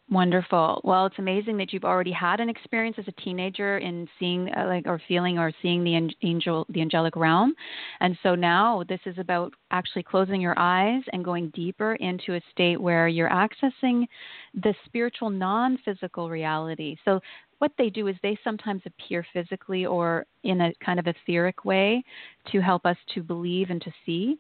Wonderful. 0.08 0.80
Well, 0.84 1.06
it's 1.06 1.18
amazing 1.18 1.56
that 1.56 1.72
you've 1.72 1.84
already 1.84 2.12
had 2.12 2.38
an 2.38 2.48
experience 2.48 2.96
as 2.96 3.08
a 3.08 3.20
teenager 3.22 3.78
in 3.78 4.08
seeing, 4.20 4.48
uh, 4.56 4.64
like, 4.68 4.86
or 4.86 5.02
feeling, 5.08 5.36
or 5.36 5.50
seeing 5.62 5.82
the 5.82 6.14
angel, 6.22 6.64
the 6.68 6.80
angelic 6.80 7.16
realm, 7.16 7.52
and 7.98 8.16
so 8.22 8.36
now 8.36 8.84
this 8.88 9.00
is 9.04 9.18
about 9.18 9.52
actually 9.72 10.04
closing 10.04 10.40
your 10.40 10.56
eyes 10.56 11.02
and 11.12 11.24
going 11.24 11.50
deeper 11.56 11.96
into 11.96 12.34
a 12.34 12.40
state 12.52 12.80
where 12.80 13.08
you're 13.08 13.30
accessing 13.30 14.06
the 14.54 14.72
spiritual, 14.84 15.28
non-physical 15.28 16.30
reality. 16.30 16.96
So 17.04 17.18
what 17.58 17.72
they 17.76 17.90
do 17.90 18.06
is 18.06 18.14
they 18.22 18.38
sometimes 18.44 18.82
appear 18.86 19.26
physically 19.32 19.86
or 19.86 20.24
in 20.44 20.60
a 20.60 20.72
kind 20.84 21.00
of 21.00 21.08
etheric 21.08 21.64
way 21.64 22.04
to 22.52 22.60
help 22.60 22.86
us 22.86 22.96
to 23.14 23.24
believe 23.24 23.70
and 23.70 23.82
to 23.82 23.90
see. 24.04 24.38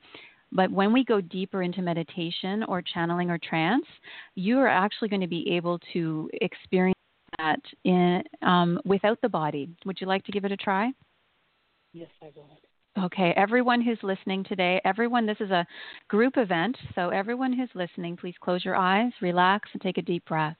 But 0.52 0.70
when 0.70 0.92
we 0.92 1.04
go 1.04 1.20
deeper 1.20 1.62
into 1.62 1.82
meditation 1.82 2.62
or 2.64 2.80
channeling 2.82 3.30
or 3.30 3.38
trance, 3.38 3.84
you 4.34 4.58
are 4.58 4.68
actually 4.68 5.08
going 5.08 5.20
to 5.20 5.26
be 5.26 5.50
able 5.50 5.78
to 5.92 6.30
experience 6.34 6.96
that 7.38 7.60
in, 7.84 8.22
um, 8.42 8.80
without 8.84 9.20
the 9.20 9.28
body. 9.28 9.68
Would 9.84 10.00
you 10.00 10.06
like 10.06 10.24
to 10.24 10.32
give 10.32 10.44
it 10.44 10.52
a 10.52 10.56
try? 10.56 10.92
Yes, 11.92 12.10
I 12.22 12.26
would. 12.36 13.04
Okay, 13.04 13.34
everyone 13.36 13.82
who's 13.82 13.98
listening 14.02 14.42
today, 14.44 14.80
everyone, 14.86 15.26
this 15.26 15.36
is 15.40 15.50
a 15.50 15.66
group 16.08 16.38
event, 16.38 16.74
so 16.94 17.10
everyone 17.10 17.52
who's 17.52 17.68
listening, 17.74 18.16
please 18.16 18.34
close 18.40 18.64
your 18.64 18.76
eyes, 18.76 19.12
relax, 19.20 19.68
and 19.74 19.82
take 19.82 19.98
a 19.98 20.02
deep 20.02 20.24
breath. 20.24 20.56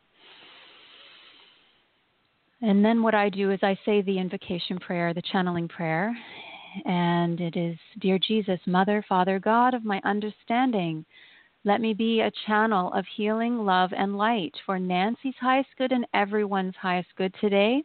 And 2.61 2.85
then 2.85 3.03
what 3.03 3.15
I 3.15 3.31
do 3.31 3.53
is 3.53 3.61
I 3.63 3.79
say 3.87 4.03
the 4.03 4.19
invocation 4.19 4.79
prayer, 4.79 5.15
the 5.15 5.23
channeling 5.33 5.69
prayer. 5.69 6.15
And 6.85 7.41
it 7.41 7.57
is 7.57 7.79
Dear 8.01 8.19
Jesus, 8.19 8.61
Mother, 8.67 9.05
Father, 9.09 9.39
God 9.39 9.75
of 9.75 9.85
my 9.85 10.01
understanding, 10.05 11.05
Let 11.65 11.81
me 11.81 11.95
be 11.95 12.21
a 12.21 12.33
channel 12.47 12.93
of 12.93 13.05
healing, 13.17 13.65
love, 13.65 13.93
and 13.97 14.17
light 14.17 14.55
for 14.65 14.79
Nancy's 14.79 15.35
highest 15.41 15.71
good 15.79 15.93
and 15.93 16.07
everyone's 16.15 16.77
highest 16.77 17.09
good 17.17 17.35
today. 17.41 17.83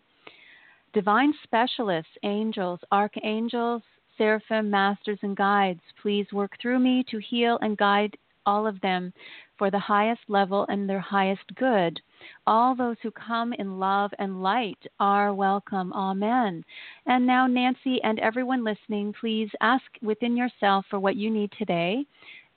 Divine 0.93 1.33
specialists, 1.43 2.11
angels, 2.23 2.79
archangels, 2.91 3.81
seraphim, 4.17 4.69
masters, 4.69 5.19
and 5.21 5.35
guides, 5.35 5.81
please 6.01 6.27
work 6.33 6.51
through 6.61 6.79
me 6.79 7.03
to 7.09 7.17
heal 7.17 7.57
and 7.61 7.77
guide 7.77 8.15
all 8.45 8.67
of 8.67 8.79
them 8.81 9.13
for 9.57 9.71
the 9.71 9.79
highest 9.79 10.21
level 10.27 10.65
and 10.69 10.89
their 10.89 10.99
highest 10.99 11.55
good. 11.55 11.99
All 12.47 12.75
those 12.75 12.97
who 13.01 13.11
come 13.11 13.53
in 13.53 13.79
love 13.79 14.11
and 14.19 14.41
light 14.41 14.79
are 14.99 15.33
welcome. 15.33 15.93
Amen. 15.93 16.63
And 17.05 17.25
now, 17.25 17.47
Nancy 17.47 17.99
and 18.03 18.19
everyone 18.19 18.63
listening, 18.63 19.13
please 19.19 19.49
ask 19.61 19.83
within 20.01 20.35
yourself 20.35 20.85
for 20.89 20.99
what 20.99 21.15
you 21.15 21.29
need 21.29 21.51
today 21.57 22.05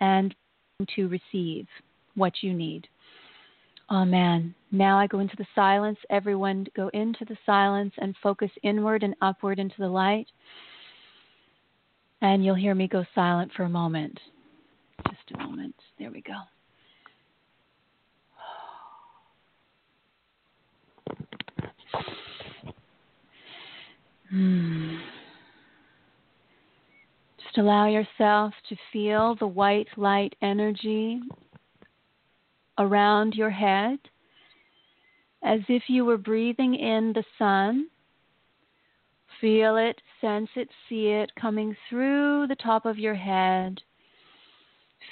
and 0.00 0.34
to 0.96 1.08
receive 1.08 1.66
what 2.14 2.32
you 2.42 2.52
need. 2.52 2.88
Amen. 3.90 4.54
Now 4.72 4.98
I 4.98 5.06
go 5.06 5.18
into 5.20 5.36
the 5.36 5.46
silence. 5.54 5.98
Everyone 6.10 6.66
go 6.74 6.88
into 6.94 7.24
the 7.24 7.36
silence 7.44 7.92
and 7.98 8.14
focus 8.22 8.50
inward 8.62 9.02
and 9.02 9.14
upward 9.20 9.58
into 9.58 9.76
the 9.78 9.88
light. 9.88 10.26
And 12.22 12.44
you'll 12.44 12.54
hear 12.54 12.74
me 12.74 12.88
go 12.88 13.04
silent 13.14 13.52
for 13.54 13.64
a 13.64 13.68
moment. 13.68 14.18
Just 15.08 15.32
a 15.34 15.38
moment. 15.38 15.74
There 15.98 16.10
we 16.10 16.22
go. 16.22 16.34
Hmm. 24.30 24.96
Just 27.42 27.58
allow 27.58 27.86
yourself 27.86 28.52
to 28.68 28.76
feel 28.92 29.36
the 29.36 29.46
white 29.46 29.88
light 29.96 30.34
energy 30.42 31.20
around 32.78 33.34
your 33.34 33.50
head 33.50 33.98
as 35.44 35.60
if 35.68 35.84
you 35.88 36.04
were 36.04 36.16
breathing 36.16 36.74
in 36.74 37.12
the 37.12 37.24
sun. 37.38 37.86
Feel 39.40 39.76
it, 39.76 40.00
sense 40.20 40.48
it, 40.56 40.68
see 40.88 41.08
it 41.08 41.30
coming 41.40 41.76
through 41.88 42.46
the 42.48 42.56
top 42.56 42.86
of 42.86 42.98
your 42.98 43.14
head, 43.14 43.80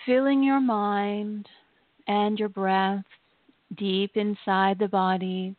filling 0.06 0.42
your 0.42 0.60
mind 0.60 1.46
and 2.08 2.38
your 2.38 2.48
breath 2.48 3.04
deep 3.76 4.16
inside 4.16 4.78
the 4.78 4.88
body, 4.88 5.54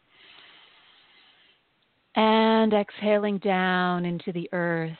and 2.16 2.74
exhaling 2.74 3.38
down 3.40 4.06
into 4.06 4.32
the 4.32 4.50
earth 4.54 4.98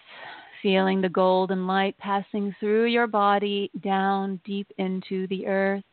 feeling 0.64 1.02
the 1.02 1.10
golden 1.10 1.68
light 1.68 1.96
passing 2.00 2.56
through 2.60 2.86
your 2.86 3.06
body 3.06 3.70
down 3.84 4.40
deep 4.46 4.72
into 4.78 5.28
the 5.28 5.46
earth, 5.46 5.84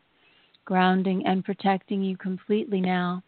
grounding 0.64 1.26
and 1.26 1.44
protecting 1.44 2.02
you 2.02 2.16
completely 2.16 2.80
now. 2.80 3.20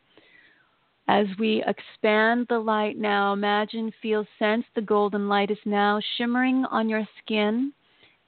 As 1.09 1.27
we 1.41 1.65
expand 1.67 2.47
the 2.49 2.61
light 2.61 2.97
now, 2.97 3.33
imagine, 3.33 3.93
feel, 4.01 4.25
sense 4.39 4.65
the 4.77 4.81
golden 4.81 5.29
light 5.29 5.51
is 5.51 5.59
now 5.67 6.01
shimmering 6.17 6.65
on 6.71 6.89
your 6.89 7.07
skin 7.23 7.73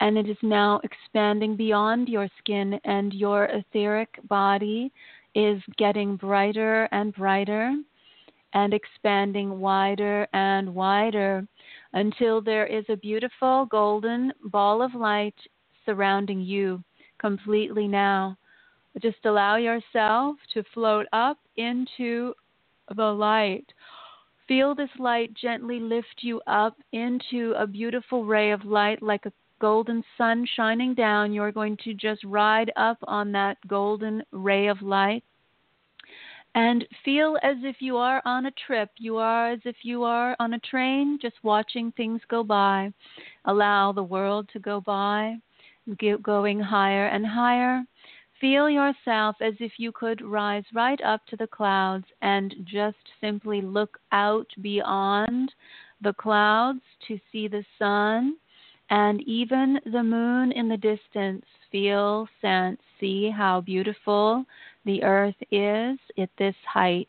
and 0.00 0.18
it 0.18 0.28
is 0.28 0.36
now 0.42 0.80
expanding 0.82 1.56
beyond 1.56 2.08
your 2.08 2.28
skin, 2.40 2.80
and 2.84 3.14
your 3.14 3.44
etheric 3.44 4.08
body 4.28 4.92
is 5.36 5.62
getting 5.78 6.16
brighter 6.16 6.88
and 6.90 7.14
brighter 7.14 7.76
and 8.54 8.72
expanding 8.72 9.58
wider 9.60 10.26
and 10.32 10.72
wider 10.72 11.46
until 11.92 12.40
there 12.40 12.66
is 12.66 12.84
a 12.88 12.96
beautiful 12.96 13.66
golden 13.66 14.32
ball 14.44 14.80
of 14.80 14.94
light 14.94 15.34
surrounding 15.84 16.40
you 16.40 16.82
completely 17.18 17.86
now. 17.86 18.36
Just 19.02 19.24
allow 19.24 19.56
yourself 19.56 20.36
to 20.54 20.62
float 20.72 21.06
up 21.12 21.38
into 21.56 22.32
the 22.94 23.02
light. 23.02 23.66
Feel 24.46 24.74
this 24.74 24.90
light 24.98 25.34
gently 25.34 25.80
lift 25.80 26.20
you 26.20 26.40
up 26.46 26.76
into 26.92 27.54
a 27.58 27.66
beautiful 27.66 28.24
ray 28.24 28.52
of 28.52 28.64
light 28.64 29.02
like 29.02 29.26
a 29.26 29.32
golden 29.60 30.04
sun 30.16 30.46
shining 30.56 30.94
down. 30.94 31.32
You're 31.32 31.50
going 31.50 31.76
to 31.84 31.94
just 31.94 32.22
ride 32.24 32.70
up 32.76 32.98
on 33.04 33.32
that 33.32 33.56
golden 33.66 34.22
ray 34.30 34.68
of 34.68 34.80
light 34.82 35.24
and 36.54 36.86
feel 37.04 37.36
as 37.42 37.56
if 37.62 37.76
you 37.80 37.96
are 37.96 38.22
on 38.24 38.46
a 38.46 38.52
trip. 38.66 38.90
You 38.98 39.16
are 39.16 39.50
as 39.50 39.60
if 39.64 39.76
you 39.82 40.04
are 40.04 40.36
on 40.38 40.54
a 40.54 40.58
train, 40.60 41.18
just 41.20 41.36
watching 41.42 41.92
things 41.92 42.20
go 42.28 42.44
by. 42.44 42.92
Allow 43.44 43.92
the 43.92 44.02
world 44.02 44.48
to 44.52 44.58
go 44.58 44.80
by, 44.80 45.36
going 46.22 46.60
higher 46.60 47.06
and 47.06 47.26
higher. 47.26 47.82
Feel 48.40 48.68
yourself 48.68 49.36
as 49.40 49.54
if 49.58 49.72
you 49.78 49.90
could 49.92 50.22
rise 50.22 50.64
right 50.74 51.00
up 51.02 51.24
to 51.26 51.36
the 51.36 51.46
clouds 51.46 52.04
and 52.22 52.54
just 52.64 52.96
simply 53.20 53.60
look 53.60 53.98
out 54.12 54.46
beyond 54.60 55.52
the 56.02 56.12
clouds 56.12 56.80
to 57.08 57.18
see 57.32 57.48
the 57.48 57.64
sun 57.78 58.36
and 58.90 59.22
even 59.22 59.80
the 59.92 60.02
moon 60.02 60.52
in 60.52 60.68
the 60.68 60.76
distance. 60.76 61.44
Feel, 61.72 62.28
sense, 62.40 62.80
see 63.00 63.30
how 63.30 63.60
beautiful 63.60 64.44
the 64.84 65.02
earth 65.02 65.34
is 65.50 65.98
at 66.18 66.30
this 66.38 66.54
height 66.66 67.08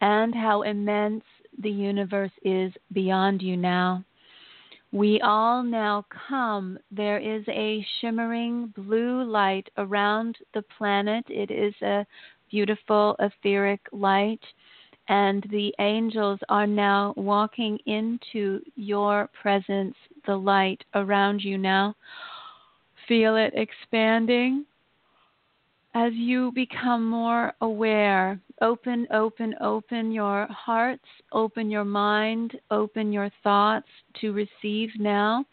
and 0.00 0.34
how 0.34 0.62
immense 0.62 1.24
the 1.62 1.70
universe 1.70 2.32
is 2.42 2.72
beyond 2.92 3.42
you 3.42 3.56
now. 3.56 4.04
We 4.92 5.20
all 5.22 5.62
now 5.62 6.04
come. 6.28 6.78
There 6.90 7.18
is 7.18 7.44
a 7.48 7.84
shimmering 8.00 8.74
blue 8.76 9.24
light 9.24 9.68
around 9.78 10.36
the 10.52 10.62
planet. 10.76 11.24
It 11.28 11.50
is 11.50 11.74
a 11.82 12.04
beautiful 12.50 13.16
etheric 13.18 13.80
light. 13.92 14.42
And 15.08 15.46
the 15.50 15.74
angels 15.78 16.40
are 16.48 16.66
now 16.66 17.14
walking 17.16 17.78
into 17.86 18.60
your 18.76 19.30
presence, 19.40 19.96
the 20.26 20.36
light 20.36 20.84
around 20.94 21.42
you 21.42 21.56
now. 21.56 21.94
Feel 23.08 23.36
it 23.36 23.52
expanding 23.54 24.66
as 25.94 26.12
you 26.14 26.52
become 26.52 27.04
more 27.04 27.52
aware, 27.60 28.40
open, 28.60 29.06
open, 29.12 29.54
open 29.60 30.10
your 30.10 30.46
hearts, 30.50 31.04
open 31.32 31.70
your 31.70 31.84
mind, 31.84 32.58
open 32.70 33.12
your 33.12 33.30
thoughts 33.42 33.88
to 34.20 34.32
receive 34.32 34.90
now, 34.98 35.44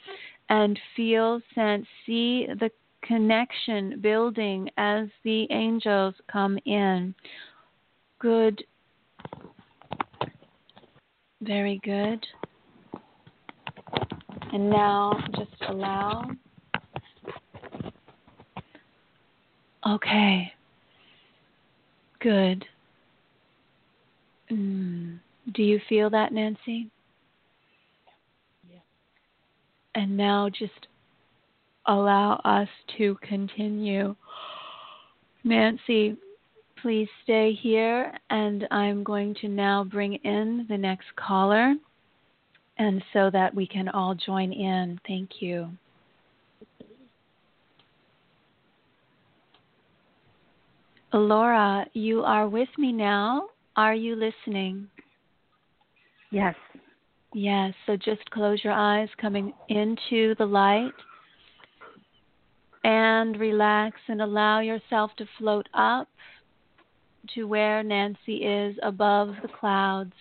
and 0.49 0.79
feel, 0.95 1.41
sense, 1.53 1.85
see 2.05 2.47
the 2.59 2.71
connection 3.03 3.99
building 4.01 4.69
as 4.77 5.07
the 5.23 5.45
angels 5.51 6.15
come 6.31 6.57
in. 6.65 7.13
Good. 8.19 8.63
Very 11.41 11.79
good. 11.83 12.25
And 14.51 14.69
now 14.69 15.13
just 15.35 15.51
allow 15.69 16.29
Okay. 19.89 20.53
Good. 22.19 22.65
Mm. 24.51 25.19
Do 25.53 25.63
you 25.63 25.79
feel 25.89 26.09
that, 26.11 26.31
Nancy? 26.31 26.91
Yeah. 28.69 28.79
And 29.95 30.15
now 30.15 30.49
just 30.49 30.87
allow 31.87 32.35
us 32.45 32.67
to 32.97 33.17
continue. 33.27 34.15
Nancy, 35.43 36.17
please 36.81 37.07
stay 37.23 37.53
here, 37.53 38.13
and 38.29 38.67
I'm 38.69 39.03
going 39.03 39.33
to 39.41 39.47
now 39.47 39.83
bring 39.83 40.15
in 40.15 40.65
the 40.69 40.77
next 40.77 41.07
caller, 41.15 41.73
and 42.77 43.03
so 43.13 43.29
that 43.31 43.55
we 43.55 43.65
can 43.65 43.89
all 43.89 44.13
join 44.13 44.51
in. 44.53 44.99
Thank 45.07 45.41
you. 45.41 45.69
Laura, 51.17 51.85
you 51.93 52.21
are 52.23 52.47
with 52.47 52.69
me 52.77 52.91
now. 52.91 53.47
Are 53.75 53.95
you 53.95 54.15
listening? 54.15 54.87
Yes. 56.31 56.55
Yes. 57.33 57.73
So 57.85 57.95
just 57.95 58.29
close 58.31 58.63
your 58.63 58.73
eyes, 58.73 59.09
coming 59.19 59.53
into 59.69 60.35
the 60.35 60.45
light, 60.45 60.93
and 62.83 63.39
relax 63.39 63.97
and 64.07 64.21
allow 64.21 64.59
yourself 64.59 65.11
to 65.17 65.25
float 65.37 65.67
up 65.73 66.07
to 67.35 67.45
where 67.45 67.83
Nancy 67.83 68.37
is 68.37 68.75
above 68.83 69.33
the 69.41 69.49
clouds. 69.59 70.13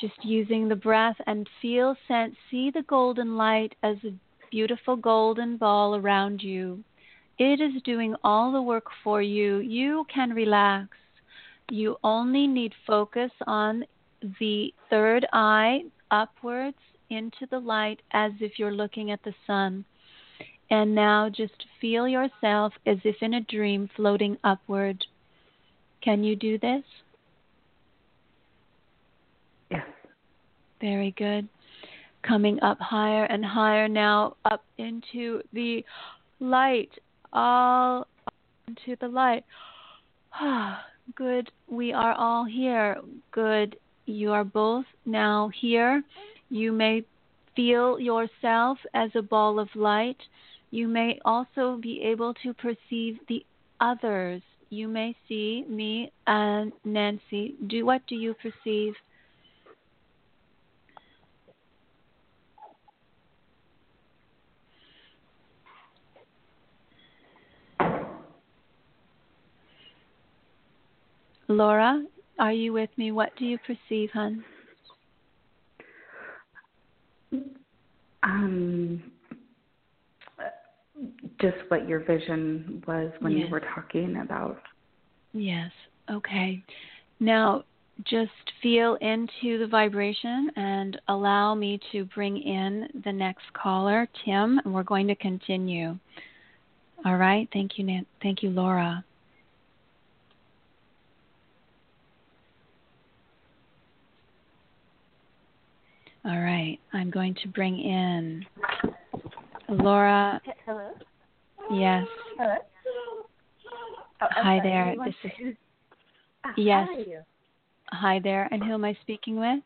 Just 0.00 0.24
using 0.24 0.68
the 0.68 0.76
breath 0.76 1.16
and 1.26 1.48
feel, 1.60 1.94
sense, 2.08 2.34
see 2.50 2.70
the 2.70 2.82
golden 2.82 3.36
light 3.36 3.74
as 3.82 3.96
a 4.04 4.14
beautiful 4.50 4.96
golden 4.96 5.56
ball 5.56 5.94
around 5.94 6.42
you. 6.42 6.82
It 7.40 7.58
is 7.58 7.80
doing 7.84 8.14
all 8.22 8.52
the 8.52 8.60
work 8.60 8.84
for 9.02 9.22
you. 9.22 9.60
You 9.60 10.04
can 10.14 10.34
relax. 10.34 10.88
You 11.70 11.96
only 12.04 12.46
need 12.46 12.74
focus 12.86 13.30
on 13.46 13.86
the 14.38 14.74
third 14.90 15.26
eye 15.32 15.84
upwards 16.10 16.76
into 17.08 17.46
the 17.50 17.58
light 17.58 18.02
as 18.12 18.32
if 18.40 18.58
you're 18.58 18.74
looking 18.74 19.10
at 19.10 19.22
the 19.22 19.32
sun. 19.46 19.86
And 20.68 20.94
now 20.94 21.30
just 21.30 21.64
feel 21.80 22.06
yourself 22.06 22.74
as 22.84 22.98
if 23.04 23.16
in 23.22 23.32
a 23.32 23.40
dream 23.40 23.88
floating 23.96 24.36
upward. 24.44 25.02
Can 26.02 26.22
you 26.22 26.36
do 26.36 26.58
this? 26.58 26.84
Yes. 29.70 29.86
Very 30.82 31.14
good. 31.16 31.48
Coming 32.22 32.60
up 32.60 32.78
higher 32.80 33.24
and 33.24 33.42
higher 33.42 33.88
now, 33.88 34.36
up 34.44 34.62
into 34.76 35.40
the 35.54 35.82
light, 36.38 36.90
all 37.32 38.06
into 38.66 38.96
the 39.00 39.08
light. 39.08 39.44
Good. 41.14 41.50
We 41.68 41.92
are 41.92 42.14
all 42.14 42.44
here. 42.44 42.96
Good. 43.32 43.76
You 44.06 44.32
are 44.32 44.44
both 44.44 44.86
now 45.04 45.50
here. 45.60 46.02
You 46.48 46.72
may 46.72 47.04
feel 47.56 47.98
yourself 48.00 48.78
as 48.94 49.10
a 49.14 49.22
ball 49.22 49.58
of 49.58 49.68
light. 49.74 50.18
You 50.70 50.88
may 50.88 51.18
also 51.24 51.78
be 51.80 52.02
able 52.02 52.34
to 52.42 52.54
perceive 52.54 53.18
the 53.28 53.44
others. 53.80 54.42
You 54.70 54.86
may 54.86 55.16
see 55.28 55.64
me 55.68 56.12
and 56.26 56.72
Nancy. 56.84 57.54
Do 57.66 57.84
what 57.84 58.06
do 58.06 58.14
you 58.14 58.34
perceive? 58.34 58.94
Laura, 71.50 72.04
are 72.38 72.52
you 72.52 72.72
with 72.72 72.90
me? 72.96 73.10
What 73.10 73.30
do 73.36 73.44
you 73.44 73.58
perceive, 73.58 74.10
hon? 74.12 74.44
Um, 78.22 79.02
just 81.40 81.56
what 81.68 81.88
your 81.88 82.00
vision 82.00 82.84
was 82.86 83.10
when 83.20 83.32
Yes. 83.32 83.46
you 83.46 83.50
were 83.50 83.60
talking 83.74 84.16
about. 84.18 84.62
Yes. 85.32 85.72
Okay. 86.08 86.62
Now, 87.18 87.64
just 88.04 88.30
feel 88.62 88.94
into 88.96 89.58
the 89.58 89.66
vibration 89.66 90.50
and 90.56 91.00
allow 91.08 91.54
me 91.54 91.80
to 91.92 92.04
bring 92.06 92.38
in 92.38 92.88
the 93.04 93.12
next 93.12 93.52
caller, 93.52 94.08
Tim, 94.24 94.58
and 94.60 94.72
we're 94.72 94.82
going 94.84 95.08
to 95.08 95.16
continue. 95.16 95.98
All 97.04 97.16
right. 97.16 97.48
Thank 97.52 97.78
you, 97.78 97.84
Nan- 97.84 98.06
thank 98.22 98.42
you, 98.42 98.50
Laura. 98.50 99.04
All 106.24 106.38
right. 106.40 106.78
I'm 106.92 107.10
going 107.10 107.34
to 107.42 107.48
bring 107.48 107.78
in 107.78 108.44
Laura. 109.68 110.40
Hello. 110.66 110.90
Yes. 111.72 112.06
Hello. 112.38 112.56
Oh, 114.22 114.26
Hi 114.30 114.58
sorry, 114.58 114.60
there. 114.60 114.94
This 115.04 115.14
to- 115.22 115.56
Ah, 116.44 116.52
Yes. 116.56 116.88
How 116.88 116.94
are 116.94 117.00
you? 117.00 117.20
Hi 117.92 118.18
there. 118.22 118.48
And 118.50 118.62
who 118.62 118.74
am 118.74 118.84
I 118.84 118.96
speaking 119.02 119.36
with? 119.38 119.60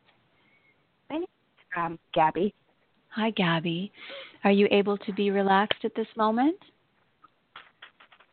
My 1.09 1.17
name 1.17 1.23
is 1.23 1.65
um, 1.77 1.99
Gabby. 2.13 2.53
Hi, 3.09 3.31
Gabby. 3.31 3.91
Are 4.43 4.51
you 4.51 4.67
able 4.71 4.97
to 4.99 5.13
be 5.13 5.31
relaxed 5.31 5.83
at 5.83 5.95
this 5.95 6.07
moment? 6.17 6.57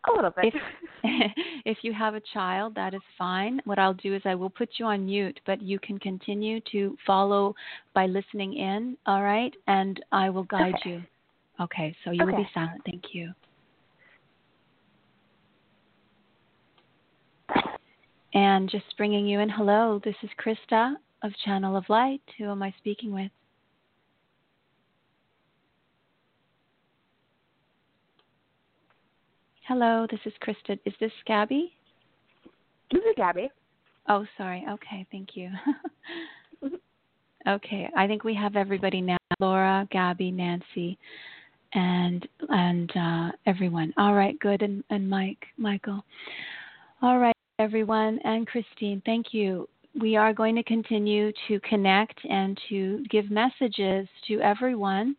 A 0.09 0.13
little 0.13 0.31
bit. 0.31 0.53
If 0.53 0.63
if 1.65 1.79
you 1.83 1.93
have 1.93 2.15
a 2.15 2.23
child, 2.33 2.75
that 2.77 2.95
is 2.95 3.01
fine. 3.19 3.61
What 3.65 3.79
I'll 3.79 3.95
do 3.95 4.15
is 4.15 4.23
I 4.25 4.35
will 4.35 4.51
put 4.51 4.71
you 4.79 4.87
on 4.87 5.07
mute, 5.07 5.39
but 5.47 5.61
you 5.61 5.79
can 5.81 5.99
continue 5.99 6.61
to 6.73 6.97
follow 7.07 7.55
by 7.95 8.07
listening 8.07 8.55
in, 8.55 8.97
all 9.07 9.23
right? 9.23 9.53
And 9.67 10.03
I 10.13 10.31
will 10.31 10.45
guide 10.45 10.77
Okay. 10.77 10.91
you. 10.91 11.03
Okay, 11.61 11.95
so 12.05 12.11
you 12.11 12.25
will 12.25 12.33
be 12.33 12.43
Okay. 12.43 12.51
silent. 12.55 12.83
Thank 12.85 13.15
you. 13.15 13.33
And 18.35 18.71
just 18.71 18.97
bringing 18.97 19.27
you 19.27 19.41
in. 19.41 19.49
Hello, 19.49 20.01
this 20.05 20.17
is 20.23 20.31
Krista 20.43 20.95
of 21.23 21.33
Channel 21.45 21.77
of 21.77 21.89
Light. 21.89 22.23
Who 22.39 22.51
am 22.51 22.63
I 22.63 22.73
speaking 22.79 23.13
with? 23.13 23.31
Hello, 29.69 30.09
this 30.11 30.19
is 30.25 30.33
Krista. 30.45 30.77
Is 30.85 30.93
this 30.99 31.13
Gabby? 31.25 31.73
this 32.91 33.01
is 33.01 33.15
Gabby. 33.17 33.49
Oh, 34.09 34.27
sorry. 34.37 34.67
Okay, 34.69 35.07
thank 35.13 35.37
you. 35.37 35.51
okay, 37.49 37.89
I 37.97 38.09
think 38.09 38.25
we 38.25 38.35
have 38.35 38.57
everybody 38.57 39.01
now. 39.01 39.17
Laura, 39.39 39.87
Gabby, 39.93 40.33
Nancy, 40.33 40.99
and 41.75 42.27
and 42.49 42.91
uh, 42.97 43.31
everyone. 43.47 43.95
All 43.97 44.15
right, 44.15 44.37
good. 44.41 44.63
And 44.63 44.83
and 44.91 45.09
Mike, 45.09 45.45
Michael. 45.57 46.05
All 47.01 47.19
right, 47.19 47.37
everyone, 47.61 48.19
and 48.25 48.49
Christine. 48.49 49.01
Thank 49.07 49.27
you. 49.33 49.69
We 50.01 50.17
are 50.17 50.35
going 50.35 50.57
to 50.57 50.65
continue 50.65 51.31
to 51.47 51.61
connect 51.61 52.19
and 52.29 52.59
to 52.69 53.05
give 53.11 53.31
messages 53.31 54.09
to 54.27 54.41
everyone. 54.41 55.15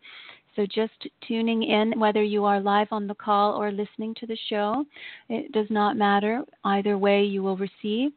So 0.56 0.66
just 0.66 0.94
tuning 1.28 1.64
in, 1.64 2.00
whether 2.00 2.24
you 2.24 2.46
are 2.46 2.60
live 2.60 2.88
on 2.92 3.08
the 3.08 3.16
call 3.16 3.54
or 3.54 3.72
listening 3.72 4.14
to 4.20 4.28
the 4.28 4.38
show, 4.50 4.86
it 5.30 5.52
does 5.52 5.68
not 5.70 5.98
matter. 5.98 6.44
Either 6.64 6.98
way, 6.98 7.24
you 7.24 7.42
will 7.42 7.58
receive 7.58 8.12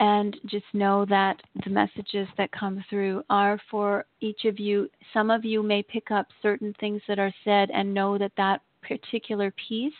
and 0.00 0.36
just 0.46 0.64
know 0.72 1.04
that 1.06 1.40
the 1.64 1.70
messages 1.70 2.28
that 2.36 2.50
come 2.52 2.84
through 2.88 3.22
are 3.30 3.60
for 3.70 4.06
each 4.20 4.44
of 4.44 4.58
you. 4.58 4.88
Some 5.12 5.30
of 5.30 5.44
you 5.44 5.62
may 5.62 5.82
pick 5.82 6.10
up 6.10 6.26
certain 6.42 6.74
things 6.78 7.02
that 7.08 7.18
are 7.18 7.34
said 7.44 7.70
and 7.70 7.92
know 7.92 8.18
that 8.18 8.32
that 8.36 8.62
particular 8.82 9.52
piece 9.68 9.92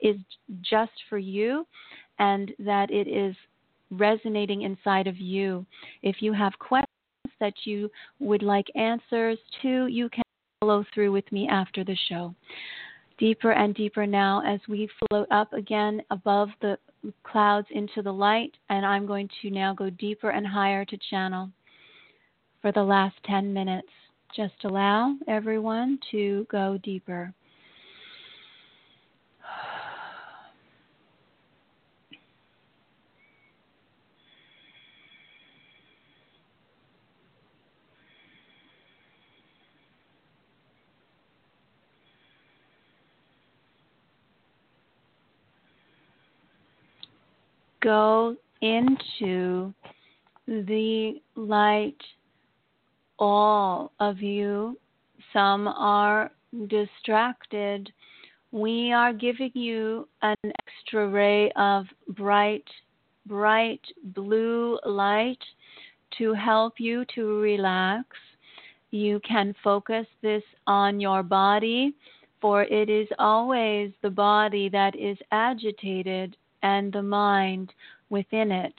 is 0.00 0.16
just 0.62 0.92
for 1.08 1.18
you 1.18 1.66
and 2.18 2.52
that 2.58 2.90
it 2.90 3.08
is 3.08 3.34
resonating 3.90 4.62
inside 4.62 5.06
of 5.06 5.18
you. 5.18 5.66
If 6.02 6.16
you 6.20 6.32
have 6.32 6.52
questions 6.58 6.86
that 7.40 7.54
you 7.64 7.90
would 8.20 8.42
like 8.42 8.66
answers 8.74 9.38
to, 9.62 9.86
you 9.86 10.08
can 10.08 10.21
follow 10.62 10.84
through 10.94 11.10
with 11.10 11.30
me 11.32 11.48
after 11.48 11.82
the 11.82 11.96
show. 12.08 12.32
Deeper 13.18 13.50
and 13.50 13.74
deeper 13.74 14.06
now 14.06 14.40
as 14.46 14.60
we 14.68 14.88
float 15.08 15.26
up 15.32 15.52
again 15.52 16.00
above 16.10 16.50
the 16.60 16.78
clouds 17.24 17.66
into 17.72 18.00
the 18.00 18.12
light, 18.12 18.52
and 18.70 18.86
I'm 18.86 19.04
going 19.04 19.28
to 19.42 19.50
now 19.50 19.74
go 19.74 19.90
deeper 19.90 20.30
and 20.30 20.46
higher 20.46 20.84
to 20.84 20.98
channel 21.10 21.50
for 22.60 22.70
the 22.70 22.82
last 22.82 23.16
10 23.26 23.52
minutes. 23.52 23.88
Just 24.36 24.54
allow 24.62 25.16
everyone 25.26 25.98
to 26.12 26.46
go 26.48 26.78
deeper. 26.84 27.34
Go 47.82 48.36
into 48.60 49.74
the 50.46 51.14
light, 51.34 51.96
all 53.18 53.92
of 53.98 54.20
you. 54.20 54.78
Some 55.32 55.66
are 55.66 56.30
distracted. 56.68 57.90
We 58.52 58.92
are 58.92 59.12
giving 59.12 59.50
you 59.54 60.08
an 60.22 60.36
extra 60.44 61.08
ray 61.08 61.50
of 61.56 61.86
bright, 62.10 62.68
bright 63.26 63.80
blue 64.14 64.78
light 64.84 65.42
to 66.18 66.34
help 66.34 66.74
you 66.78 67.04
to 67.14 67.40
relax. 67.40 68.06
You 68.90 69.20
can 69.26 69.54
focus 69.64 70.06
this 70.20 70.42
on 70.66 71.00
your 71.00 71.22
body, 71.22 71.94
for 72.40 72.62
it 72.64 72.90
is 72.90 73.08
always 73.18 73.90
the 74.02 74.10
body 74.10 74.68
that 74.68 74.94
is 74.94 75.16
agitated 75.32 76.36
and 76.62 76.92
the 76.92 77.02
mind 77.02 77.72
within 78.10 78.50
it. 78.52 78.74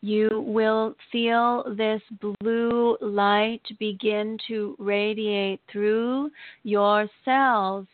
You 0.00 0.44
will 0.46 0.94
feel 1.10 1.74
this 1.76 2.02
blue 2.20 2.96
light 3.00 3.62
begin 3.80 4.38
to 4.46 4.76
radiate 4.78 5.60
through 5.72 6.30
your 6.62 7.08
cells 7.24 7.86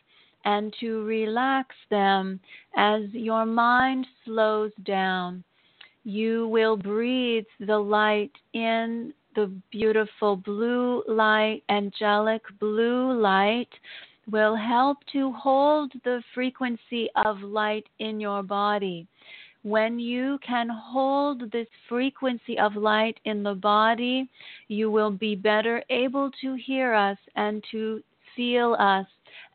and 0.44 0.74
to 0.80 1.04
relax 1.04 1.74
them 1.90 2.40
as 2.76 3.02
your 3.12 3.46
mind 3.46 4.06
slows 4.24 4.72
down. 4.84 5.42
You 6.04 6.48
will 6.48 6.76
breathe 6.76 7.46
the 7.60 7.78
light 7.78 8.32
in, 8.52 9.14
the 9.34 9.50
beautiful 9.70 10.36
blue 10.36 11.02
light, 11.08 11.62
angelic 11.70 12.42
blue 12.60 13.18
light 13.18 13.70
will 14.30 14.56
help 14.56 14.98
to 15.12 15.32
hold 15.32 15.92
the 16.04 16.22
frequency 16.34 17.08
of 17.24 17.40
light 17.42 17.86
in 17.98 18.20
your 18.20 18.42
body. 18.42 19.06
When 19.62 19.98
you 19.98 20.38
can 20.46 20.68
hold 20.68 21.50
this 21.50 21.68
frequency 21.88 22.58
of 22.58 22.76
light 22.76 23.18
in 23.24 23.42
the 23.42 23.54
body, 23.54 24.28
you 24.68 24.90
will 24.90 25.10
be 25.10 25.34
better 25.34 25.82
able 25.88 26.30
to 26.42 26.54
hear 26.54 26.92
us 26.92 27.18
and 27.34 27.64
to 27.70 28.02
feel 28.36 28.76
us 28.78 29.06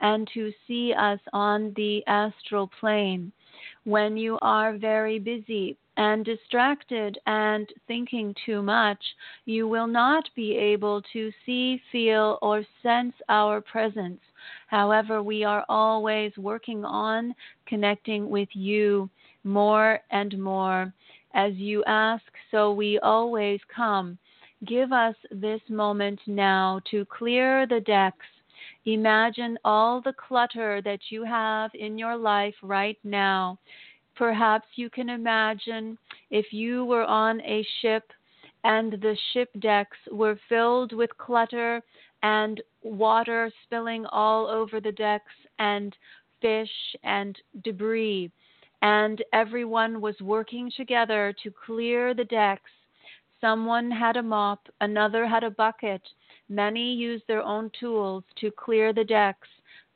and 0.01 0.27
to 0.34 0.51
see 0.67 0.93
us 0.93 1.19
on 1.34 1.73
the 1.75 2.03
astral 2.08 2.71
plane. 2.79 3.32
When 3.84 4.17
you 4.17 4.39
are 4.41 4.77
very 4.77 5.19
busy 5.19 5.77
and 5.97 6.23
distracted 6.23 7.19
and 7.25 7.67
thinking 7.88 8.34
too 8.45 8.62
much, 8.62 9.03
you 9.45 9.67
will 9.67 9.88
not 9.88 10.29
be 10.36 10.55
able 10.55 11.01
to 11.13 11.32
see, 11.45 11.82
feel, 11.91 12.39
or 12.41 12.63
sense 12.82 13.13
our 13.27 13.62
presence. 13.62 14.21
However, 14.67 15.21
we 15.23 15.43
are 15.43 15.65
always 15.69 16.38
working 16.38 16.85
on 16.85 17.33
connecting 17.65 18.29
with 18.29 18.49
you 18.53 19.09
more 19.43 19.99
and 20.12 20.38
more. 20.38 20.93
As 21.33 21.53
you 21.55 21.83
ask, 21.85 22.23
so 22.51 22.71
we 22.71 22.99
always 22.99 23.59
come. 23.73 24.17
Give 24.65 24.91
us 24.91 25.15
this 25.31 25.62
moment 25.69 26.19
now 26.27 26.81
to 26.91 27.05
clear 27.05 27.65
the 27.65 27.79
decks. 27.81 28.25
Imagine 28.85 29.57
all 29.63 30.01
the 30.01 30.13
clutter 30.13 30.81
that 30.81 30.99
you 31.09 31.23
have 31.23 31.71
in 31.75 31.97
your 31.97 32.17
life 32.17 32.55
right 32.62 32.97
now. 33.03 33.57
Perhaps 34.15 34.67
you 34.75 34.89
can 34.89 35.09
imagine 35.09 35.97
if 36.29 36.51
you 36.51 36.83
were 36.83 37.05
on 37.05 37.39
a 37.41 37.65
ship 37.81 38.12
and 38.63 38.93
the 38.93 39.15
ship 39.31 39.49
decks 39.59 39.97
were 40.12 40.38
filled 40.49 40.91
with 40.91 41.17
clutter 41.17 41.81
and 42.23 42.62
water 42.84 43.51
spilling 43.63 44.05
all 44.08 44.47
over 44.47 44.79
the 44.79 44.91
decks 44.91 45.34
and 45.60 45.95
fish 46.41 46.95
and 47.03 47.38
debris. 47.63 48.32
And 48.82 49.23
everyone 49.34 49.99
was 50.01 50.15
working 50.21 50.71
together 50.75 51.34
to 51.43 51.51
clear 51.65 52.13
the 52.13 52.25
decks. 52.25 52.71
Someone 53.41 53.91
had 53.91 54.17
a 54.17 54.23
mop, 54.23 54.67
another 54.82 55.25
had 55.25 55.43
a 55.43 55.51
bucket. 55.51 56.01
Many 56.49 56.93
used 56.93 57.23
their 57.27 57.43
own 57.43 57.71
tools 57.79 58.23
to 58.39 58.51
clear 58.51 58.93
the 58.93 59.03
decks. 59.03 59.47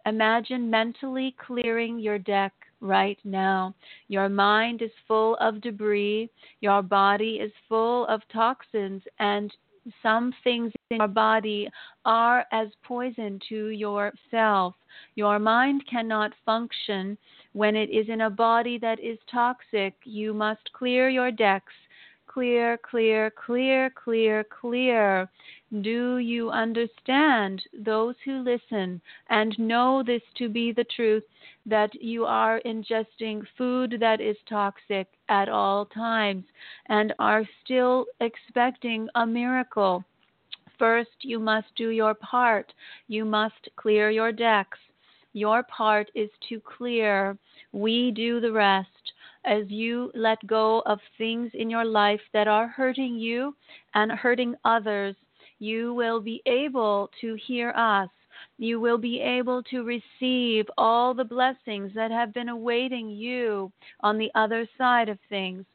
Imagine 0.05 0.69
mentally 0.69 1.35
clearing 1.45 1.97
your 1.97 2.19
deck 2.19 2.53
right 2.81 3.17
now. 3.23 3.73
Your 4.09 4.27
mind 4.27 4.81
is 4.81 4.91
full 5.07 5.37
of 5.37 5.61
debris, 5.61 6.29
your 6.59 6.81
body 6.81 7.39
is 7.41 7.51
full 7.69 8.05
of 8.07 8.21
toxins, 8.31 9.01
and 9.19 9.53
some 10.01 10.33
things 10.43 10.71
in 10.89 10.97
your 10.97 11.07
body 11.07 11.69
are 12.05 12.45
as 12.51 12.67
poison 12.83 13.39
to 13.49 13.67
yourself. 13.69 14.75
Your 15.15 15.39
mind 15.39 15.83
cannot 15.89 16.31
function 16.45 17.17
when 17.53 17.75
it 17.75 17.89
is 17.89 18.07
in 18.09 18.21
a 18.21 18.29
body 18.29 18.77
that 18.79 18.99
is 18.99 19.17
toxic. 19.31 19.95
You 20.03 20.33
must 20.33 20.71
clear 20.73 21.09
your 21.09 21.31
decks 21.31 21.73
clear, 22.33 22.77
clear, 22.77 23.31
clear, 23.31 23.91
clear, 23.91 24.43
clear. 24.43 25.29
Do 25.81 26.17
you 26.17 26.49
understand, 26.49 27.61
those 27.77 28.15
who 28.25 28.39
listen 28.39 29.01
and 29.29 29.57
know 29.59 30.03
this 30.03 30.21
to 30.37 30.49
be 30.49 30.71
the 30.71 30.85
truth, 30.95 31.23
that 31.65 31.93
you 32.01 32.25
are 32.25 32.59
ingesting 32.65 33.43
food 33.57 33.97
that 33.99 34.19
is 34.19 34.37
toxic 34.49 35.07
at 35.29 35.47
all 35.47 35.85
times 35.85 36.45
and 36.87 37.13
are 37.19 37.43
still 37.63 38.05
expecting 38.19 39.07
a 39.15 39.25
miracle? 39.25 40.03
First, 40.79 41.17
you 41.21 41.39
must 41.39 41.67
do 41.75 41.89
your 41.89 42.15
part. 42.15 42.73
You 43.07 43.25
must 43.25 43.69
clear 43.75 44.09
your 44.09 44.31
decks. 44.31 44.79
Your 45.33 45.63
part 45.63 46.09
is 46.15 46.29
to 46.49 46.59
clear. 46.59 47.37
We 47.71 48.11
do 48.11 48.39
the 48.39 48.51
rest 48.51 49.02
as 49.45 49.63
you 49.69 50.11
let 50.13 50.45
go 50.47 50.81
of 50.85 50.99
things 51.17 51.51
in 51.53 51.69
your 51.69 51.85
life 51.85 52.21
that 52.33 52.47
are 52.47 52.67
hurting 52.67 53.15
you 53.15 53.55
and 53.93 54.11
hurting 54.11 54.55
others, 54.65 55.15
you 55.59 55.93
will 55.93 56.19
be 56.19 56.41
able 56.45 57.09
to 57.21 57.35
hear 57.47 57.71
us. 57.71 58.09
You 58.57 58.79
will 58.79 58.97
be 58.97 59.19
able 59.21 59.63
to 59.63 59.83
receive 59.83 60.65
all 60.77 61.13
the 61.13 61.23
blessings 61.23 61.91
that 61.95 62.11
have 62.11 62.33
been 62.33 62.49
awaiting 62.49 63.09
you 63.09 63.71
on 64.01 64.17
the 64.17 64.31
other 64.35 64.67
side 64.77 65.09
of 65.09 65.17
things, 65.29 65.65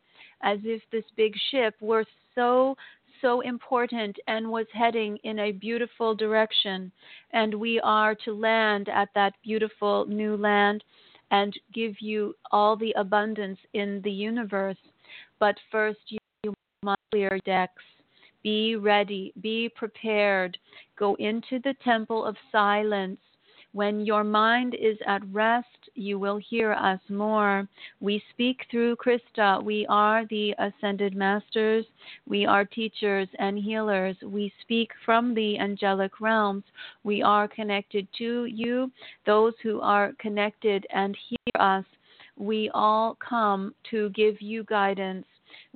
as 0.42 0.58
if 0.64 0.82
this 0.90 1.04
big 1.16 1.34
ship 1.50 1.74
were 1.80 2.04
so 2.34 2.76
so 3.20 3.40
important 3.40 4.16
and 4.26 4.48
was 4.48 4.66
heading 4.72 5.18
in 5.24 5.40
a 5.40 5.52
beautiful 5.52 6.14
direction. 6.14 6.92
And 7.32 7.54
we 7.54 7.80
are 7.80 8.14
to 8.24 8.32
land 8.32 8.88
at 8.88 9.08
that 9.14 9.34
beautiful 9.42 10.06
new 10.06 10.36
land 10.36 10.84
and 11.30 11.52
give 11.72 11.94
you 12.00 12.34
all 12.52 12.76
the 12.76 12.92
abundance 12.96 13.58
in 13.74 14.00
the 14.02 14.10
universe. 14.10 14.78
But 15.38 15.56
first, 15.70 16.00
you, 16.08 16.18
must 16.82 17.00
clear 17.10 17.38
decks. 17.44 17.82
Be 18.42 18.76
ready, 18.76 19.32
be 19.40 19.68
prepared. 19.68 20.56
Go 20.96 21.14
into 21.16 21.58
the 21.64 21.74
temple 21.84 22.24
of 22.24 22.36
silence. 22.52 23.18
When 23.72 24.06
your 24.06 24.24
mind 24.24 24.74
is 24.74 24.96
at 25.06 25.22
rest, 25.30 25.90
you 25.94 26.18
will 26.18 26.38
hear 26.38 26.72
us 26.72 27.00
more. 27.08 27.68
We 28.00 28.22
speak 28.30 28.66
through 28.70 28.96
Krista. 28.96 29.62
We 29.62 29.86
are 29.88 30.24
the 30.26 30.54
ascended 30.58 31.14
masters. 31.14 31.84
We 32.26 32.46
are 32.46 32.64
teachers 32.64 33.28
and 33.38 33.58
healers. 33.58 34.16
We 34.22 34.52
speak 34.62 34.90
from 35.04 35.34
the 35.34 35.58
angelic 35.58 36.20
realms. 36.20 36.64
We 37.04 37.22
are 37.22 37.46
connected 37.46 38.08
to 38.18 38.46
you, 38.46 38.90
those 39.26 39.54
who 39.62 39.80
are 39.80 40.12
connected 40.18 40.86
and 40.90 41.16
hear 41.28 41.60
us. 41.60 41.84
We 42.36 42.70
all 42.72 43.16
come 43.16 43.74
to 43.90 44.10
give 44.10 44.40
you 44.40 44.64
guidance. 44.64 45.26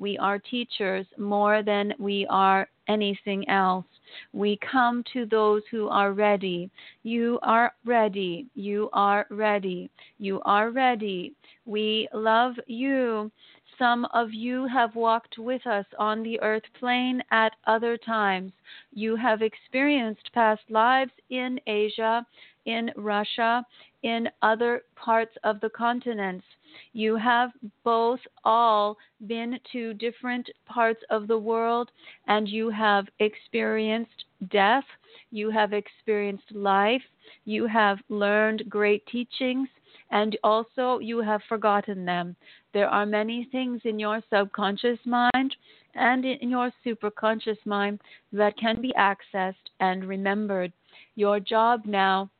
We 0.02 0.18
are 0.18 0.40
teachers 0.40 1.06
more 1.16 1.62
than 1.62 1.94
we 1.96 2.26
are 2.28 2.68
anything 2.88 3.48
else. 3.48 3.86
We 4.32 4.58
come 4.72 5.04
to 5.12 5.26
those 5.26 5.62
who 5.70 5.86
are 5.86 6.12
ready. 6.12 6.70
You 7.04 7.38
are 7.44 7.72
ready. 7.84 8.48
You 8.56 8.90
are 8.94 9.26
ready. 9.30 9.92
You 10.18 10.40
are 10.44 10.70
ready. 10.70 11.34
We 11.66 12.08
love 12.12 12.54
you. 12.66 13.30
Some 13.78 14.06
of 14.06 14.34
you 14.34 14.66
have 14.66 14.96
walked 14.96 15.38
with 15.38 15.64
us 15.68 15.86
on 16.00 16.24
the 16.24 16.40
earth 16.40 16.66
plane 16.80 17.22
at 17.30 17.52
other 17.68 17.96
times. 17.96 18.50
You 18.92 19.14
have 19.14 19.40
experienced 19.40 20.32
past 20.34 20.62
lives 20.68 21.12
in 21.30 21.60
Asia, 21.68 22.26
in 22.64 22.90
Russia, 22.96 23.64
in 24.02 24.28
other 24.42 24.82
parts 24.96 25.36
of 25.44 25.60
the 25.60 25.70
continents. 25.70 26.44
You 26.92 27.16
have 27.16 27.50
both 27.84 28.20
all 28.44 28.96
been 29.26 29.58
to 29.72 29.94
different 29.94 30.48
parts 30.66 31.02
of 31.10 31.28
the 31.28 31.38
world 31.38 31.90
and 32.26 32.48
you 32.48 32.70
have 32.70 33.06
experienced 33.18 34.24
death, 34.50 34.84
you 35.30 35.50
have 35.50 35.72
experienced 35.72 36.50
life, 36.52 37.02
you 37.44 37.66
have 37.66 37.98
learned 38.08 38.64
great 38.68 39.06
teachings, 39.06 39.68
and 40.10 40.36
also 40.42 40.98
you 40.98 41.20
have 41.20 41.42
forgotten 41.48 42.04
them. 42.04 42.36
There 42.72 42.88
are 42.88 43.06
many 43.06 43.48
things 43.52 43.80
in 43.84 43.98
your 43.98 44.20
subconscious 44.30 44.98
mind 45.04 45.56
and 45.94 46.24
in 46.24 46.50
your 46.50 46.72
superconscious 46.84 47.58
mind 47.64 48.00
that 48.32 48.56
can 48.56 48.80
be 48.80 48.92
accessed 48.98 49.70
and 49.80 50.04
remembered. 50.04 50.72
Your 51.14 51.38
job 51.40 51.82
now 51.84 52.30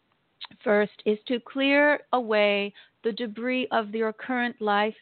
first 0.62 1.02
is 1.04 1.18
to 1.28 1.40
clear 1.40 2.00
away 2.12 2.72
the 3.04 3.12
debris 3.12 3.66
of 3.70 3.94
your 3.94 4.12
current 4.12 4.60
life, 4.60 4.94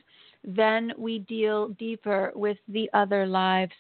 then 0.44 0.92
we 0.96 1.18
deal 1.20 1.68
deeper 1.70 2.33
with 2.35 2.57
the 2.68 2.88
other 2.94 3.26
lives 3.26 3.74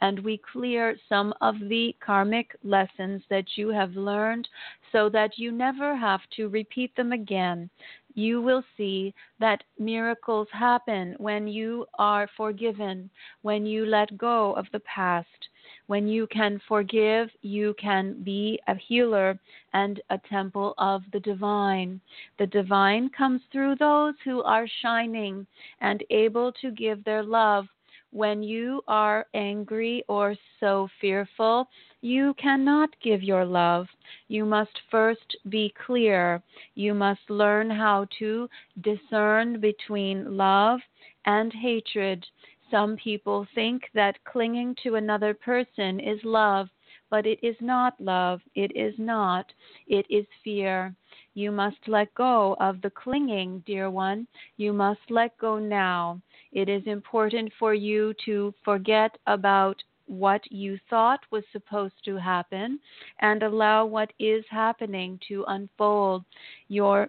and 0.00 0.18
we 0.20 0.40
clear 0.52 0.96
some 1.08 1.32
of 1.40 1.54
the 1.68 1.94
karmic 2.04 2.56
lessons 2.64 3.22
that 3.30 3.44
you 3.56 3.68
have 3.68 3.92
learned 3.92 4.48
so 4.92 5.08
that 5.08 5.38
you 5.38 5.52
never 5.52 5.94
have 5.96 6.20
to 6.36 6.48
repeat 6.48 6.94
them 6.96 7.12
again. 7.12 7.70
You 8.14 8.42
will 8.42 8.64
see 8.76 9.14
that 9.38 9.62
miracles 9.78 10.48
happen 10.52 11.14
when 11.18 11.46
you 11.46 11.86
are 11.98 12.28
forgiven, 12.36 13.10
when 13.42 13.64
you 13.64 13.86
let 13.86 14.18
go 14.18 14.52
of 14.54 14.66
the 14.72 14.80
past. 14.80 15.48
When 15.86 16.08
you 16.08 16.26
can 16.26 16.60
forgive, 16.66 17.30
you 17.42 17.74
can 17.74 18.22
be 18.22 18.60
a 18.66 18.74
healer 18.74 19.38
and 19.72 20.00
a 20.10 20.18
temple 20.18 20.74
of 20.78 21.02
the 21.12 21.20
divine. 21.20 22.00
The 22.38 22.46
divine 22.46 23.10
comes 23.10 23.42
through 23.52 23.76
those 23.76 24.14
who 24.24 24.42
are 24.42 24.66
shining 24.82 25.46
and 25.80 26.02
able 26.10 26.52
to 26.60 26.70
give 26.70 27.04
their 27.04 27.22
love. 27.22 27.68
When 28.12 28.42
you 28.42 28.82
are 28.88 29.26
angry 29.34 30.04
or 30.08 30.34
so 30.58 30.88
fearful, 31.00 31.68
you 32.02 32.34
cannot 32.34 32.90
give 33.02 33.22
your 33.22 33.44
love. 33.44 33.86
You 34.28 34.44
must 34.44 34.80
first 34.90 35.36
be 35.48 35.74
clear. 35.86 36.42
You 36.74 36.94
must 36.94 37.28
learn 37.28 37.68
how 37.68 38.06
to 38.18 38.48
discern 38.80 39.60
between 39.60 40.36
love 40.36 40.80
and 41.26 41.52
hatred. 41.52 42.26
Some 42.70 42.96
people 42.96 43.46
think 43.54 43.82
that 43.94 44.24
clinging 44.24 44.76
to 44.82 44.94
another 44.94 45.34
person 45.34 46.00
is 46.00 46.20
love, 46.24 46.68
but 47.10 47.26
it 47.26 47.38
is 47.42 47.56
not 47.60 48.00
love. 48.00 48.40
It 48.54 48.74
is 48.74 48.94
not. 48.98 49.52
It 49.86 50.06
is 50.08 50.24
fear. 50.42 50.94
You 51.34 51.52
must 51.52 51.86
let 51.86 52.14
go 52.14 52.56
of 52.60 52.80
the 52.80 52.90
clinging, 52.90 53.62
dear 53.66 53.90
one. 53.90 54.26
You 54.56 54.72
must 54.72 55.00
let 55.10 55.36
go 55.38 55.58
now. 55.58 56.20
It 56.52 56.68
is 56.68 56.86
important 56.86 57.52
for 57.58 57.74
you 57.74 58.14
to 58.24 58.54
forget 58.64 59.16
about 59.26 59.82
what 60.10 60.42
you 60.50 60.76
thought 60.90 61.20
was 61.30 61.44
supposed 61.52 61.94
to 62.04 62.16
happen 62.16 62.80
and 63.20 63.42
allow 63.44 63.86
what 63.86 64.12
is 64.18 64.44
happening 64.50 65.18
to 65.28 65.44
unfold. 65.46 66.24
Your 66.68 67.08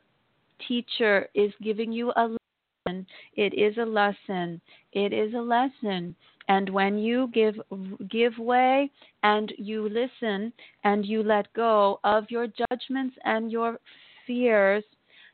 teacher 0.68 1.28
is 1.34 1.52
giving 1.64 1.92
you 1.92 2.12
a 2.16 2.38
lesson. 2.86 3.08
It 3.36 3.56
is 3.56 3.76
a 3.78 3.86
lesson. 3.86 4.62
It 4.94 5.14
is 5.14 5.34
a 5.34 5.42
lesson. 5.42 6.16
And 6.48 6.70
when 6.70 7.00
you 7.00 7.30
give 7.34 7.56
give 8.10 8.38
way 8.38 8.92
and 9.24 9.52
you 9.58 9.90
listen 9.90 10.54
and 10.84 11.04
you 11.04 11.24
let 11.24 11.52
go 11.54 12.00
of 12.04 12.30
your 12.30 12.48
judgments 12.48 13.16
and 13.24 13.52
your 13.52 13.80
fears, 14.28 14.84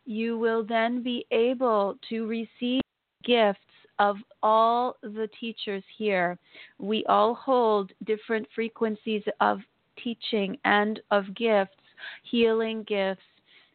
you 0.05 0.37
will 0.37 0.63
then 0.63 1.03
be 1.03 1.25
able 1.31 1.97
to 2.09 2.27
receive 2.27 2.81
gifts 3.25 3.59
of 3.99 4.17
all 4.43 4.97
the 5.01 5.29
teachers 5.39 5.83
here. 5.97 6.37
We 6.79 7.05
all 7.05 7.33
hold 7.33 7.91
different 8.05 8.47
frequencies 8.53 9.23
of 9.41 9.59
teaching 10.01 10.57
and 10.65 10.99
of 11.11 11.35
gifts, 11.35 11.77
healing 12.23 12.83
gifts, 12.87 13.21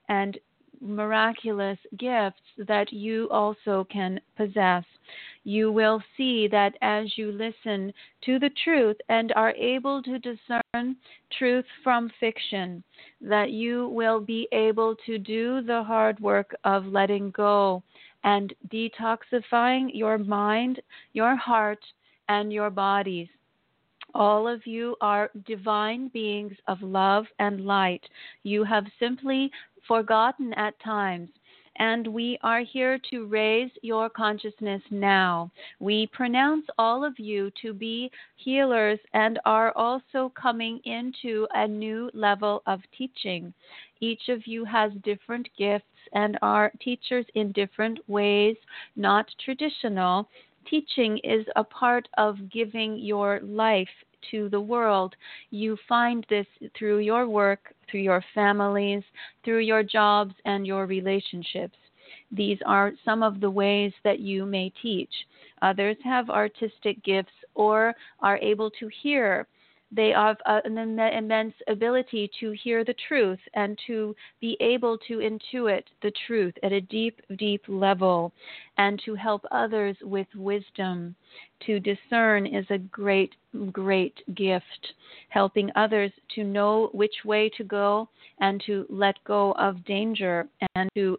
and 0.09 0.39
miraculous 0.83 1.79
gifts 1.99 2.43
that 2.59 2.93
you 2.93 3.29
also 3.31 3.87
can 3.91 4.21
possess. 4.37 4.85
You 5.45 5.73
will 5.73 6.03
see 6.17 6.49
that 6.49 6.75
as 6.83 7.07
you 7.17 7.33
listen 7.33 7.93
to 8.25 8.39
the 8.39 8.51
truth 8.65 8.97
and 9.09 9.33
are 9.35 9.53
able 9.53 10.03
to 10.03 10.19
discern 10.19 10.97
truth 11.39 11.65
from 11.83 12.11
fiction, 12.21 12.83
that 13.21 13.51
you 13.51 13.89
will 13.89 14.21
be 14.21 14.49
able 14.53 14.97
to 15.07 15.19
do 15.19 15.63
the 15.63 15.83
hard 15.83 16.19
work 16.21 16.55
of 16.65 16.87
letting 16.87 17.31
go 17.31 17.83
and 18.25 18.53
detoxifying 18.73 19.91
your 19.93 20.19
mind, 20.19 20.81
your 21.13 21.37
heart, 21.37 21.81
and 22.29 22.53
your 22.53 22.71
bodies. 22.71 23.29
All 24.15 24.47
of 24.47 24.67
you 24.67 24.97
are 25.01 25.31
divine 25.47 26.09
beings 26.09 26.57
of 26.69 26.83
love 26.83 27.25
and 27.39 27.65
light. 27.65 28.03
You 28.43 28.65
have 28.65 28.85
simply 29.01 29.51
forgotten 29.89 30.53
at 30.55 30.79
times. 30.81 31.31
And 31.77 32.07
we 32.07 32.39
are 32.43 32.61
here 32.61 32.99
to 33.11 33.27
raise 33.27 33.71
your 33.83 34.11
consciousness 34.11 34.83
now. 34.91 35.51
We 35.81 36.07
pronounce 36.13 36.67
all 36.79 37.05
of 37.05 37.19
you 37.19 37.51
to 37.63 37.73
be 37.73 38.11
healers 38.37 38.99
and 39.15 39.41
are 39.45 39.73
also 39.73 40.33
coming 40.41 40.81
into 40.85 41.47
a 41.55 41.67
new 41.67 42.11
level 42.13 42.63
of 42.67 42.81
teaching. 42.97 43.55
Each 44.01 44.29
of 44.29 44.47
you 44.47 44.65
has 44.65 44.93
different 45.03 45.49
gifts 45.57 45.87
and 46.13 46.39
are 46.43 46.73
teachers 46.81 47.27
in 47.35 47.53
different 47.53 47.99
ways, 48.09 48.57
not 48.97 49.27
traditional. 49.45 50.29
Teaching 50.69 51.19
is 51.25 51.47
a 51.57 51.65
part 51.65 52.09
of 52.19 52.51
giving 52.51 52.99
your 52.99 53.41
life 53.41 53.89
to 54.31 54.49
the 54.49 54.61
world. 54.61 55.15
You 55.51 55.77
find 55.89 56.27
this 56.29 56.47
through 56.79 56.99
your 56.99 57.29
work, 57.29 57.75
through 57.91 58.01
your 58.01 58.25
families, 58.35 59.03
through 59.45 59.61
your 59.61 59.83
jobs, 59.83 60.35
and 60.45 60.67
your 60.67 60.87
relationships. 60.87 61.77
These 62.31 62.59
are 62.67 62.93
some 63.05 63.23
of 63.23 63.41
the 63.41 63.51
ways 63.51 63.93
that 64.05 64.21
you 64.21 64.47
may 64.47 64.73
teach. 64.83 65.13
Others 65.61 65.97
have 66.05 66.31
artistic 66.31 67.03
gifts 67.05 67.33
or 67.55 67.95
are 68.21 68.39
able 68.39 68.71
to 68.71 68.89
hear 69.03 69.47
they 69.95 70.11
have 70.11 70.39
uh, 70.47 70.61
an 70.65 70.79
immense 70.79 71.55
ability 71.69 72.31
to 72.41 72.53
hear 72.63 72.85
the 72.85 72.95
truth 73.09 73.39
and 73.55 73.79
to 73.87 74.17
be 74.41 74.57
able 74.61 74.97
to 75.09 75.19
intuit 75.19 75.83
the 76.03 76.13
truth 76.27 76.55
at 76.63 76.73
a 76.73 76.81
deep, 76.81 77.21
deep 77.37 77.63
level 77.69 78.33
and 78.79 79.01
to 79.05 79.15
help 79.15 79.45
others 79.51 79.97
with 80.03 80.27
wisdom. 80.35 81.15
To 81.67 81.79
discern 81.79 82.47
is 82.47 82.67
a 82.71 82.79
great, 82.79 83.35
great 83.71 84.17
gift, 84.35 84.95
helping 85.29 85.71
others 85.77 86.11
to 86.35 86.45
know 86.45 86.89
which 86.93 87.15
way 87.25 87.51
to 87.57 87.65
go 87.65 88.09
and 88.41 88.63
to 88.67 88.87
let 88.89 89.23
go 89.25 89.53
of 89.53 89.85
danger 89.85 90.49
and 90.75 90.89
to 90.95 91.19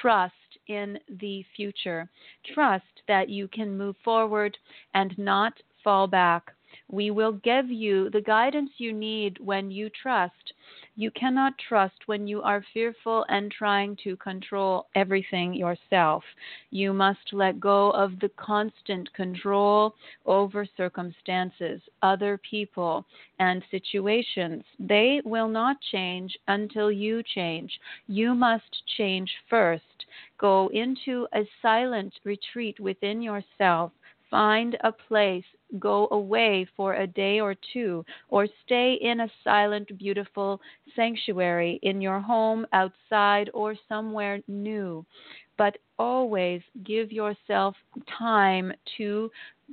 trust 0.00 0.34
in 0.68 0.98
the 1.20 1.44
future. 1.56 2.08
Trust 2.54 2.84
that 3.08 3.28
you 3.28 3.48
can 3.48 3.76
move 3.76 3.96
forward 4.04 4.56
and 4.94 5.16
not 5.18 5.54
fall 5.82 6.06
back. 6.06 6.52
We 6.92 7.10
will 7.10 7.32
give 7.32 7.70
you 7.70 8.10
the 8.10 8.20
guidance 8.20 8.70
you 8.76 8.92
need 8.92 9.38
when 9.40 9.70
you 9.70 9.88
trust. 9.88 10.52
You 10.94 11.10
cannot 11.10 11.56
trust 11.56 12.06
when 12.06 12.26
you 12.26 12.42
are 12.42 12.62
fearful 12.74 13.24
and 13.30 13.50
trying 13.50 13.96
to 14.04 14.14
control 14.18 14.88
everything 14.94 15.54
yourself. 15.54 16.22
You 16.70 16.92
must 16.92 17.32
let 17.32 17.58
go 17.58 17.92
of 17.92 18.20
the 18.20 18.28
constant 18.36 19.10
control 19.14 19.94
over 20.26 20.66
circumstances, 20.76 21.80
other 22.02 22.36
people, 22.36 23.06
and 23.38 23.64
situations. 23.70 24.62
They 24.78 25.22
will 25.24 25.48
not 25.48 25.80
change 25.90 26.36
until 26.46 26.92
you 26.92 27.22
change. 27.22 27.80
You 28.06 28.34
must 28.34 28.82
change 28.98 29.30
first. 29.48 30.04
Go 30.36 30.68
into 30.74 31.26
a 31.32 31.48
silent 31.62 32.12
retreat 32.24 32.78
within 32.78 33.22
yourself 33.22 33.92
find 34.32 34.78
a 34.82 34.90
place, 34.90 35.44
go 35.78 36.08
away 36.10 36.66
for 36.74 36.94
a 36.94 37.06
day 37.06 37.38
or 37.38 37.54
two, 37.74 38.02
or 38.30 38.48
stay 38.64 38.98
in 39.02 39.20
a 39.20 39.30
silent, 39.44 39.96
beautiful 39.98 40.58
sanctuary 40.96 41.78
in 41.82 42.00
your 42.00 42.18
home, 42.18 42.66
outside, 42.72 43.50
or 43.52 43.76
somewhere 43.90 44.40
new. 44.48 45.04
But 45.58 45.76
always 45.98 46.62
give 46.82 47.12
yourself 47.12 47.76
time 48.18 48.72
to 48.96 49.30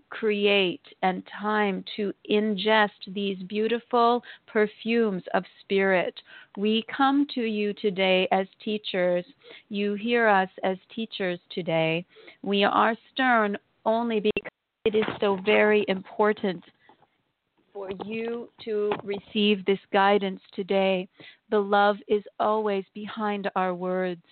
create 0.09 0.83
and 1.03 1.23
time 1.41 1.83
to 1.95 2.13
ingest 2.29 3.13
these 3.13 3.37
beautiful 3.43 4.21
perfumes 4.45 5.23
of 5.33 5.43
spirit. 5.61 6.13
We 6.57 6.85
come 6.95 7.25
to 7.35 7.41
you 7.41 7.73
today 7.73 8.27
as 8.33 8.45
teachers. 8.63 9.25
You 9.69 9.93
hear 9.93 10.27
us 10.27 10.49
as 10.63 10.77
teachers 10.93 11.39
today. 11.49 12.05
We 12.43 12.65
are 12.65 12.95
stern 13.13 13.57
only 13.85 14.19
because 14.19 14.48
it 14.89 14.95
is 14.95 15.05
so 15.21 15.37
very 15.45 15.85
important 15.87 16.63
for 17.71 17.91
you 18.05 18.49
to 18.65 18.91
receive 19.03 19.63
this 19.63 19.77
guidance 19.93 20.41
today. 20.53 21.07
The 21.51 21.59
love 21.59 21.97
is 22.07 22.23
always 22.39 22.83
behind 22.95 23.51
our 23.55 23.75
words. 23.75 24.23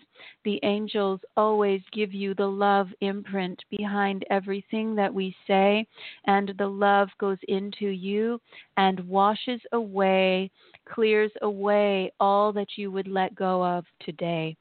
The 0.45 0.59
angels 0.63 1.19
always 1.35 1.81
give 1.93 2.11
you 2.11 2.33
the 2.33 2.47
love 2.47 2.87
imprint 3.01 3.61
behind 3.69 4.25
everything 4.31 4.95
that 4.95 5.13
we 5.13 5.35
say, 5.45 5.85
and 6.25 6.51
the 6.57 6.65
love 6.65 7.09
goes 7.19 7.37
into 7.47 7.89
you 7.89 8.41
and 8.77 9.07
washes 9.07 9.61
away, 9.73 10.49
clears 10.91 11.31
away 11.43 12.11
all 12.19 12.51
that 12.53 12.69
you 12.77 12.89
would 12.89 13.07
let 13.07 13.35
go 13.35 13.63
of 13.63 13.85
today. 13.99 14.57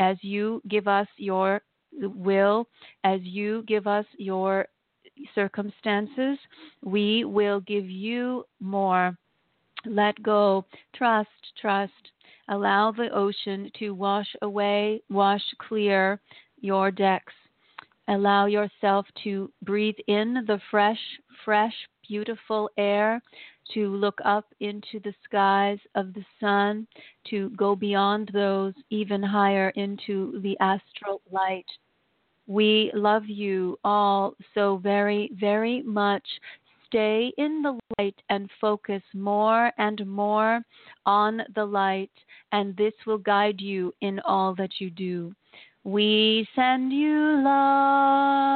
As 0.00 0.18
you 0.20 0.60
give 0.68 0.86
us 0.86 1.08
your 1.16 1.62
will, 1.98 2.66
as 3.04 3.22
you 3.22 3.64
give 3.66 3.86
us 3.86 4.04
your 4.18 4.66
circumstances, 5.34 6.38
we 6.82 7.24
will 7.24 7.60
give 7.60 7.88
you 7.88 8.44
more. 8.60 9.16
Let 9.84 10.22
go, 10.22 10.66
trust, 10.94 11.30
trust. 11.60 11.92
Allow 12.48 12.92
the 12.92 13.10
ocean 13.14 13.70
to 13.78 13.94
wash 13.94 14.28
away, 14.42 15.02
wash 15.08 15.42
clear 15.58 16.20
your 16.60 16.90
decks. 16.90 17.32
Allow 18.08 18.46
yourself 18.46 19.06
to 19.22 19.52
breathe 19.62 19.98
in 20.08 20.44
the 20.46 20.60
fresh, 20.70 21.00
fresh, 21.44 21.74
beautiful 22.08 22.68
air, 22.76 23.22
to 23.72 23.94
look 23.94 24.18
up 24.24 24.46
into 24.58 24.98
the 25.04 25.14
skies 25.24 25.78
of 25.94 26.12
the 26.12 26.24
sun, 26.40 26.88
to 27.28 27.50
go 27.50 27.76
beyond 27.76 28.30
those 28.32 28.74
even 28.90 29.22
higher 29.22 29.70
into 29.76 30.40
the 30.42 30.58
astral 30.58 31.22
light 31.30 31.66
we 32.46 32.90
love 32.94 33.26
you 33.26 33.78
all 33.84 34.34
so 34.54 34.78
very, 34.78 35.30
very 35.34 35.82
much. 35.82 36.24
Stay 36.86 37.32
in 37.38 37.62
the 37.62 37.78
light 37.98 38.16
and 38.30 38.50
focus 38.60 39.02
more 39.14 39.70
and 39.78 40.04
more 40.06 40.60
on 41.06 41.42
the 41.54 41.64
light, 41.64 42.10
and 42.50 42.76
this 42.76 42.94
will 43.06 43.18
guide 43.18 43.60
you 43.60 43.94
in 44.00 44.18
all 44.20 44.54
that 44.56 44.80
you 44.80 44.90
do. 44.90 45.32
We 45.84 46.46
send 46.56 46.92
you 46.92 47.42
love. 47.44 48.50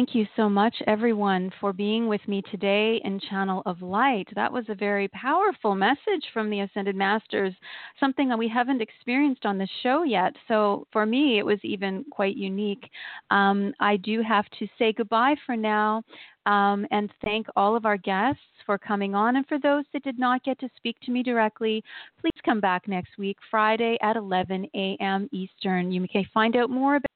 Thank 0.00 0.14
you 0.14 0.26
so 0.34 0.48
much, 0.48 0.74
everyone, 0.86 1.52
for 1.60 1.74
being 1.74 2.08
with 2.08 2.26
me 2.26 2.40
today 2.50 3.02
in 3.04 3.20
Channel 3.20 3.62
of 3.66 3.82
Light. 3.82 4.26
That 4.34 4.50
was 4.50 4.64
a 4.70 4.74
very 4.74 5.08
powerful 5.08 5.74
message 5.74 6.24
from 6.32 6.48
the 6.48 6.60
Ascended 6.60 6.96
Masters, 6.96 7.52
something 8.00 8.26
that 8.30 8.38
we 8.38 8.48
haven't 8.48 8.80
experienced 8.80 9.44
on 9.44 9.58
the 9.58 9.68
show 9.82 10.02
yet. 10.04 10.34
So 10.48 10.86
for 10.90 11.04
me, 11.04 11.38
it 11.38 11.44
was 11.44 11.58
even 11.64 12.06
quite 12.10 12.34
unique. 12.34 12.88
Um, 13.30 13.74
I 13.78 13.98
do 13.98 14.22
have 14.22 14.46
to 14.58 14.66
say 14.78 14.94
goodbye 14.94 15.34
for 15.44 15.54
now 15.54 16.02
um, 16.46 16.86
and 16.90 17.12
thank 17.22 17.46
all 17.54 17.76
of 17.76 17.84
our 17.84 17.98
guests 17.98 18.40
for 18.64 18.78
coming 18.78 19.14
on. 19.14 19.36
And 19.36 19.46
for 19.48 19.58
those 19.58 19.84
that 19.92 20.02
did 20.02 20.18
not 20.18 20.42
get 20.44 20.58
to 20.60 20.70
speak 20.76 20.96
to 21.02 21.10
me 21.10 21.22
directly, 21.22 21.84
please 22.22 22.40
come 22.42 22.60
back 22.60 22.88
next 22.88 23.18
week, 23.18 23.36
Friday 23.50 23.98
at 24.00 24.16
11 24.16 24.66
a.m. 24.74 25.28
Eastern. 25.30 25.92
You 25.92 26.06
may 26.14 26.26
find 26.32 26.56
out 26.56 26.70
more 26.70 26.96
about 26.96 27.09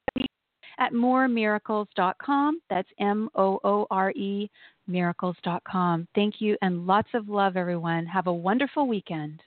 at 0.79 0.93
mooremiracles.com. 0.93 2.61
That's 2.71 2.89
M 2.99 3.29
O 3.35 3.61
O 3.65 3.87
R 3.91 4.11
E 4.13 4.51
miracles.com. 4.87 6.07
Thank 6.15 6.41
you 6.41 6.57
and 6.63 6.87
lots 6.87 7.09
of 7.15 7.29
love, 7.29 7.57
everyone. 7.57 8.07
Have 8.07 8.27
a 8.27 8.33
wonderful 8.33 8.87
weekend. 8.87 9.43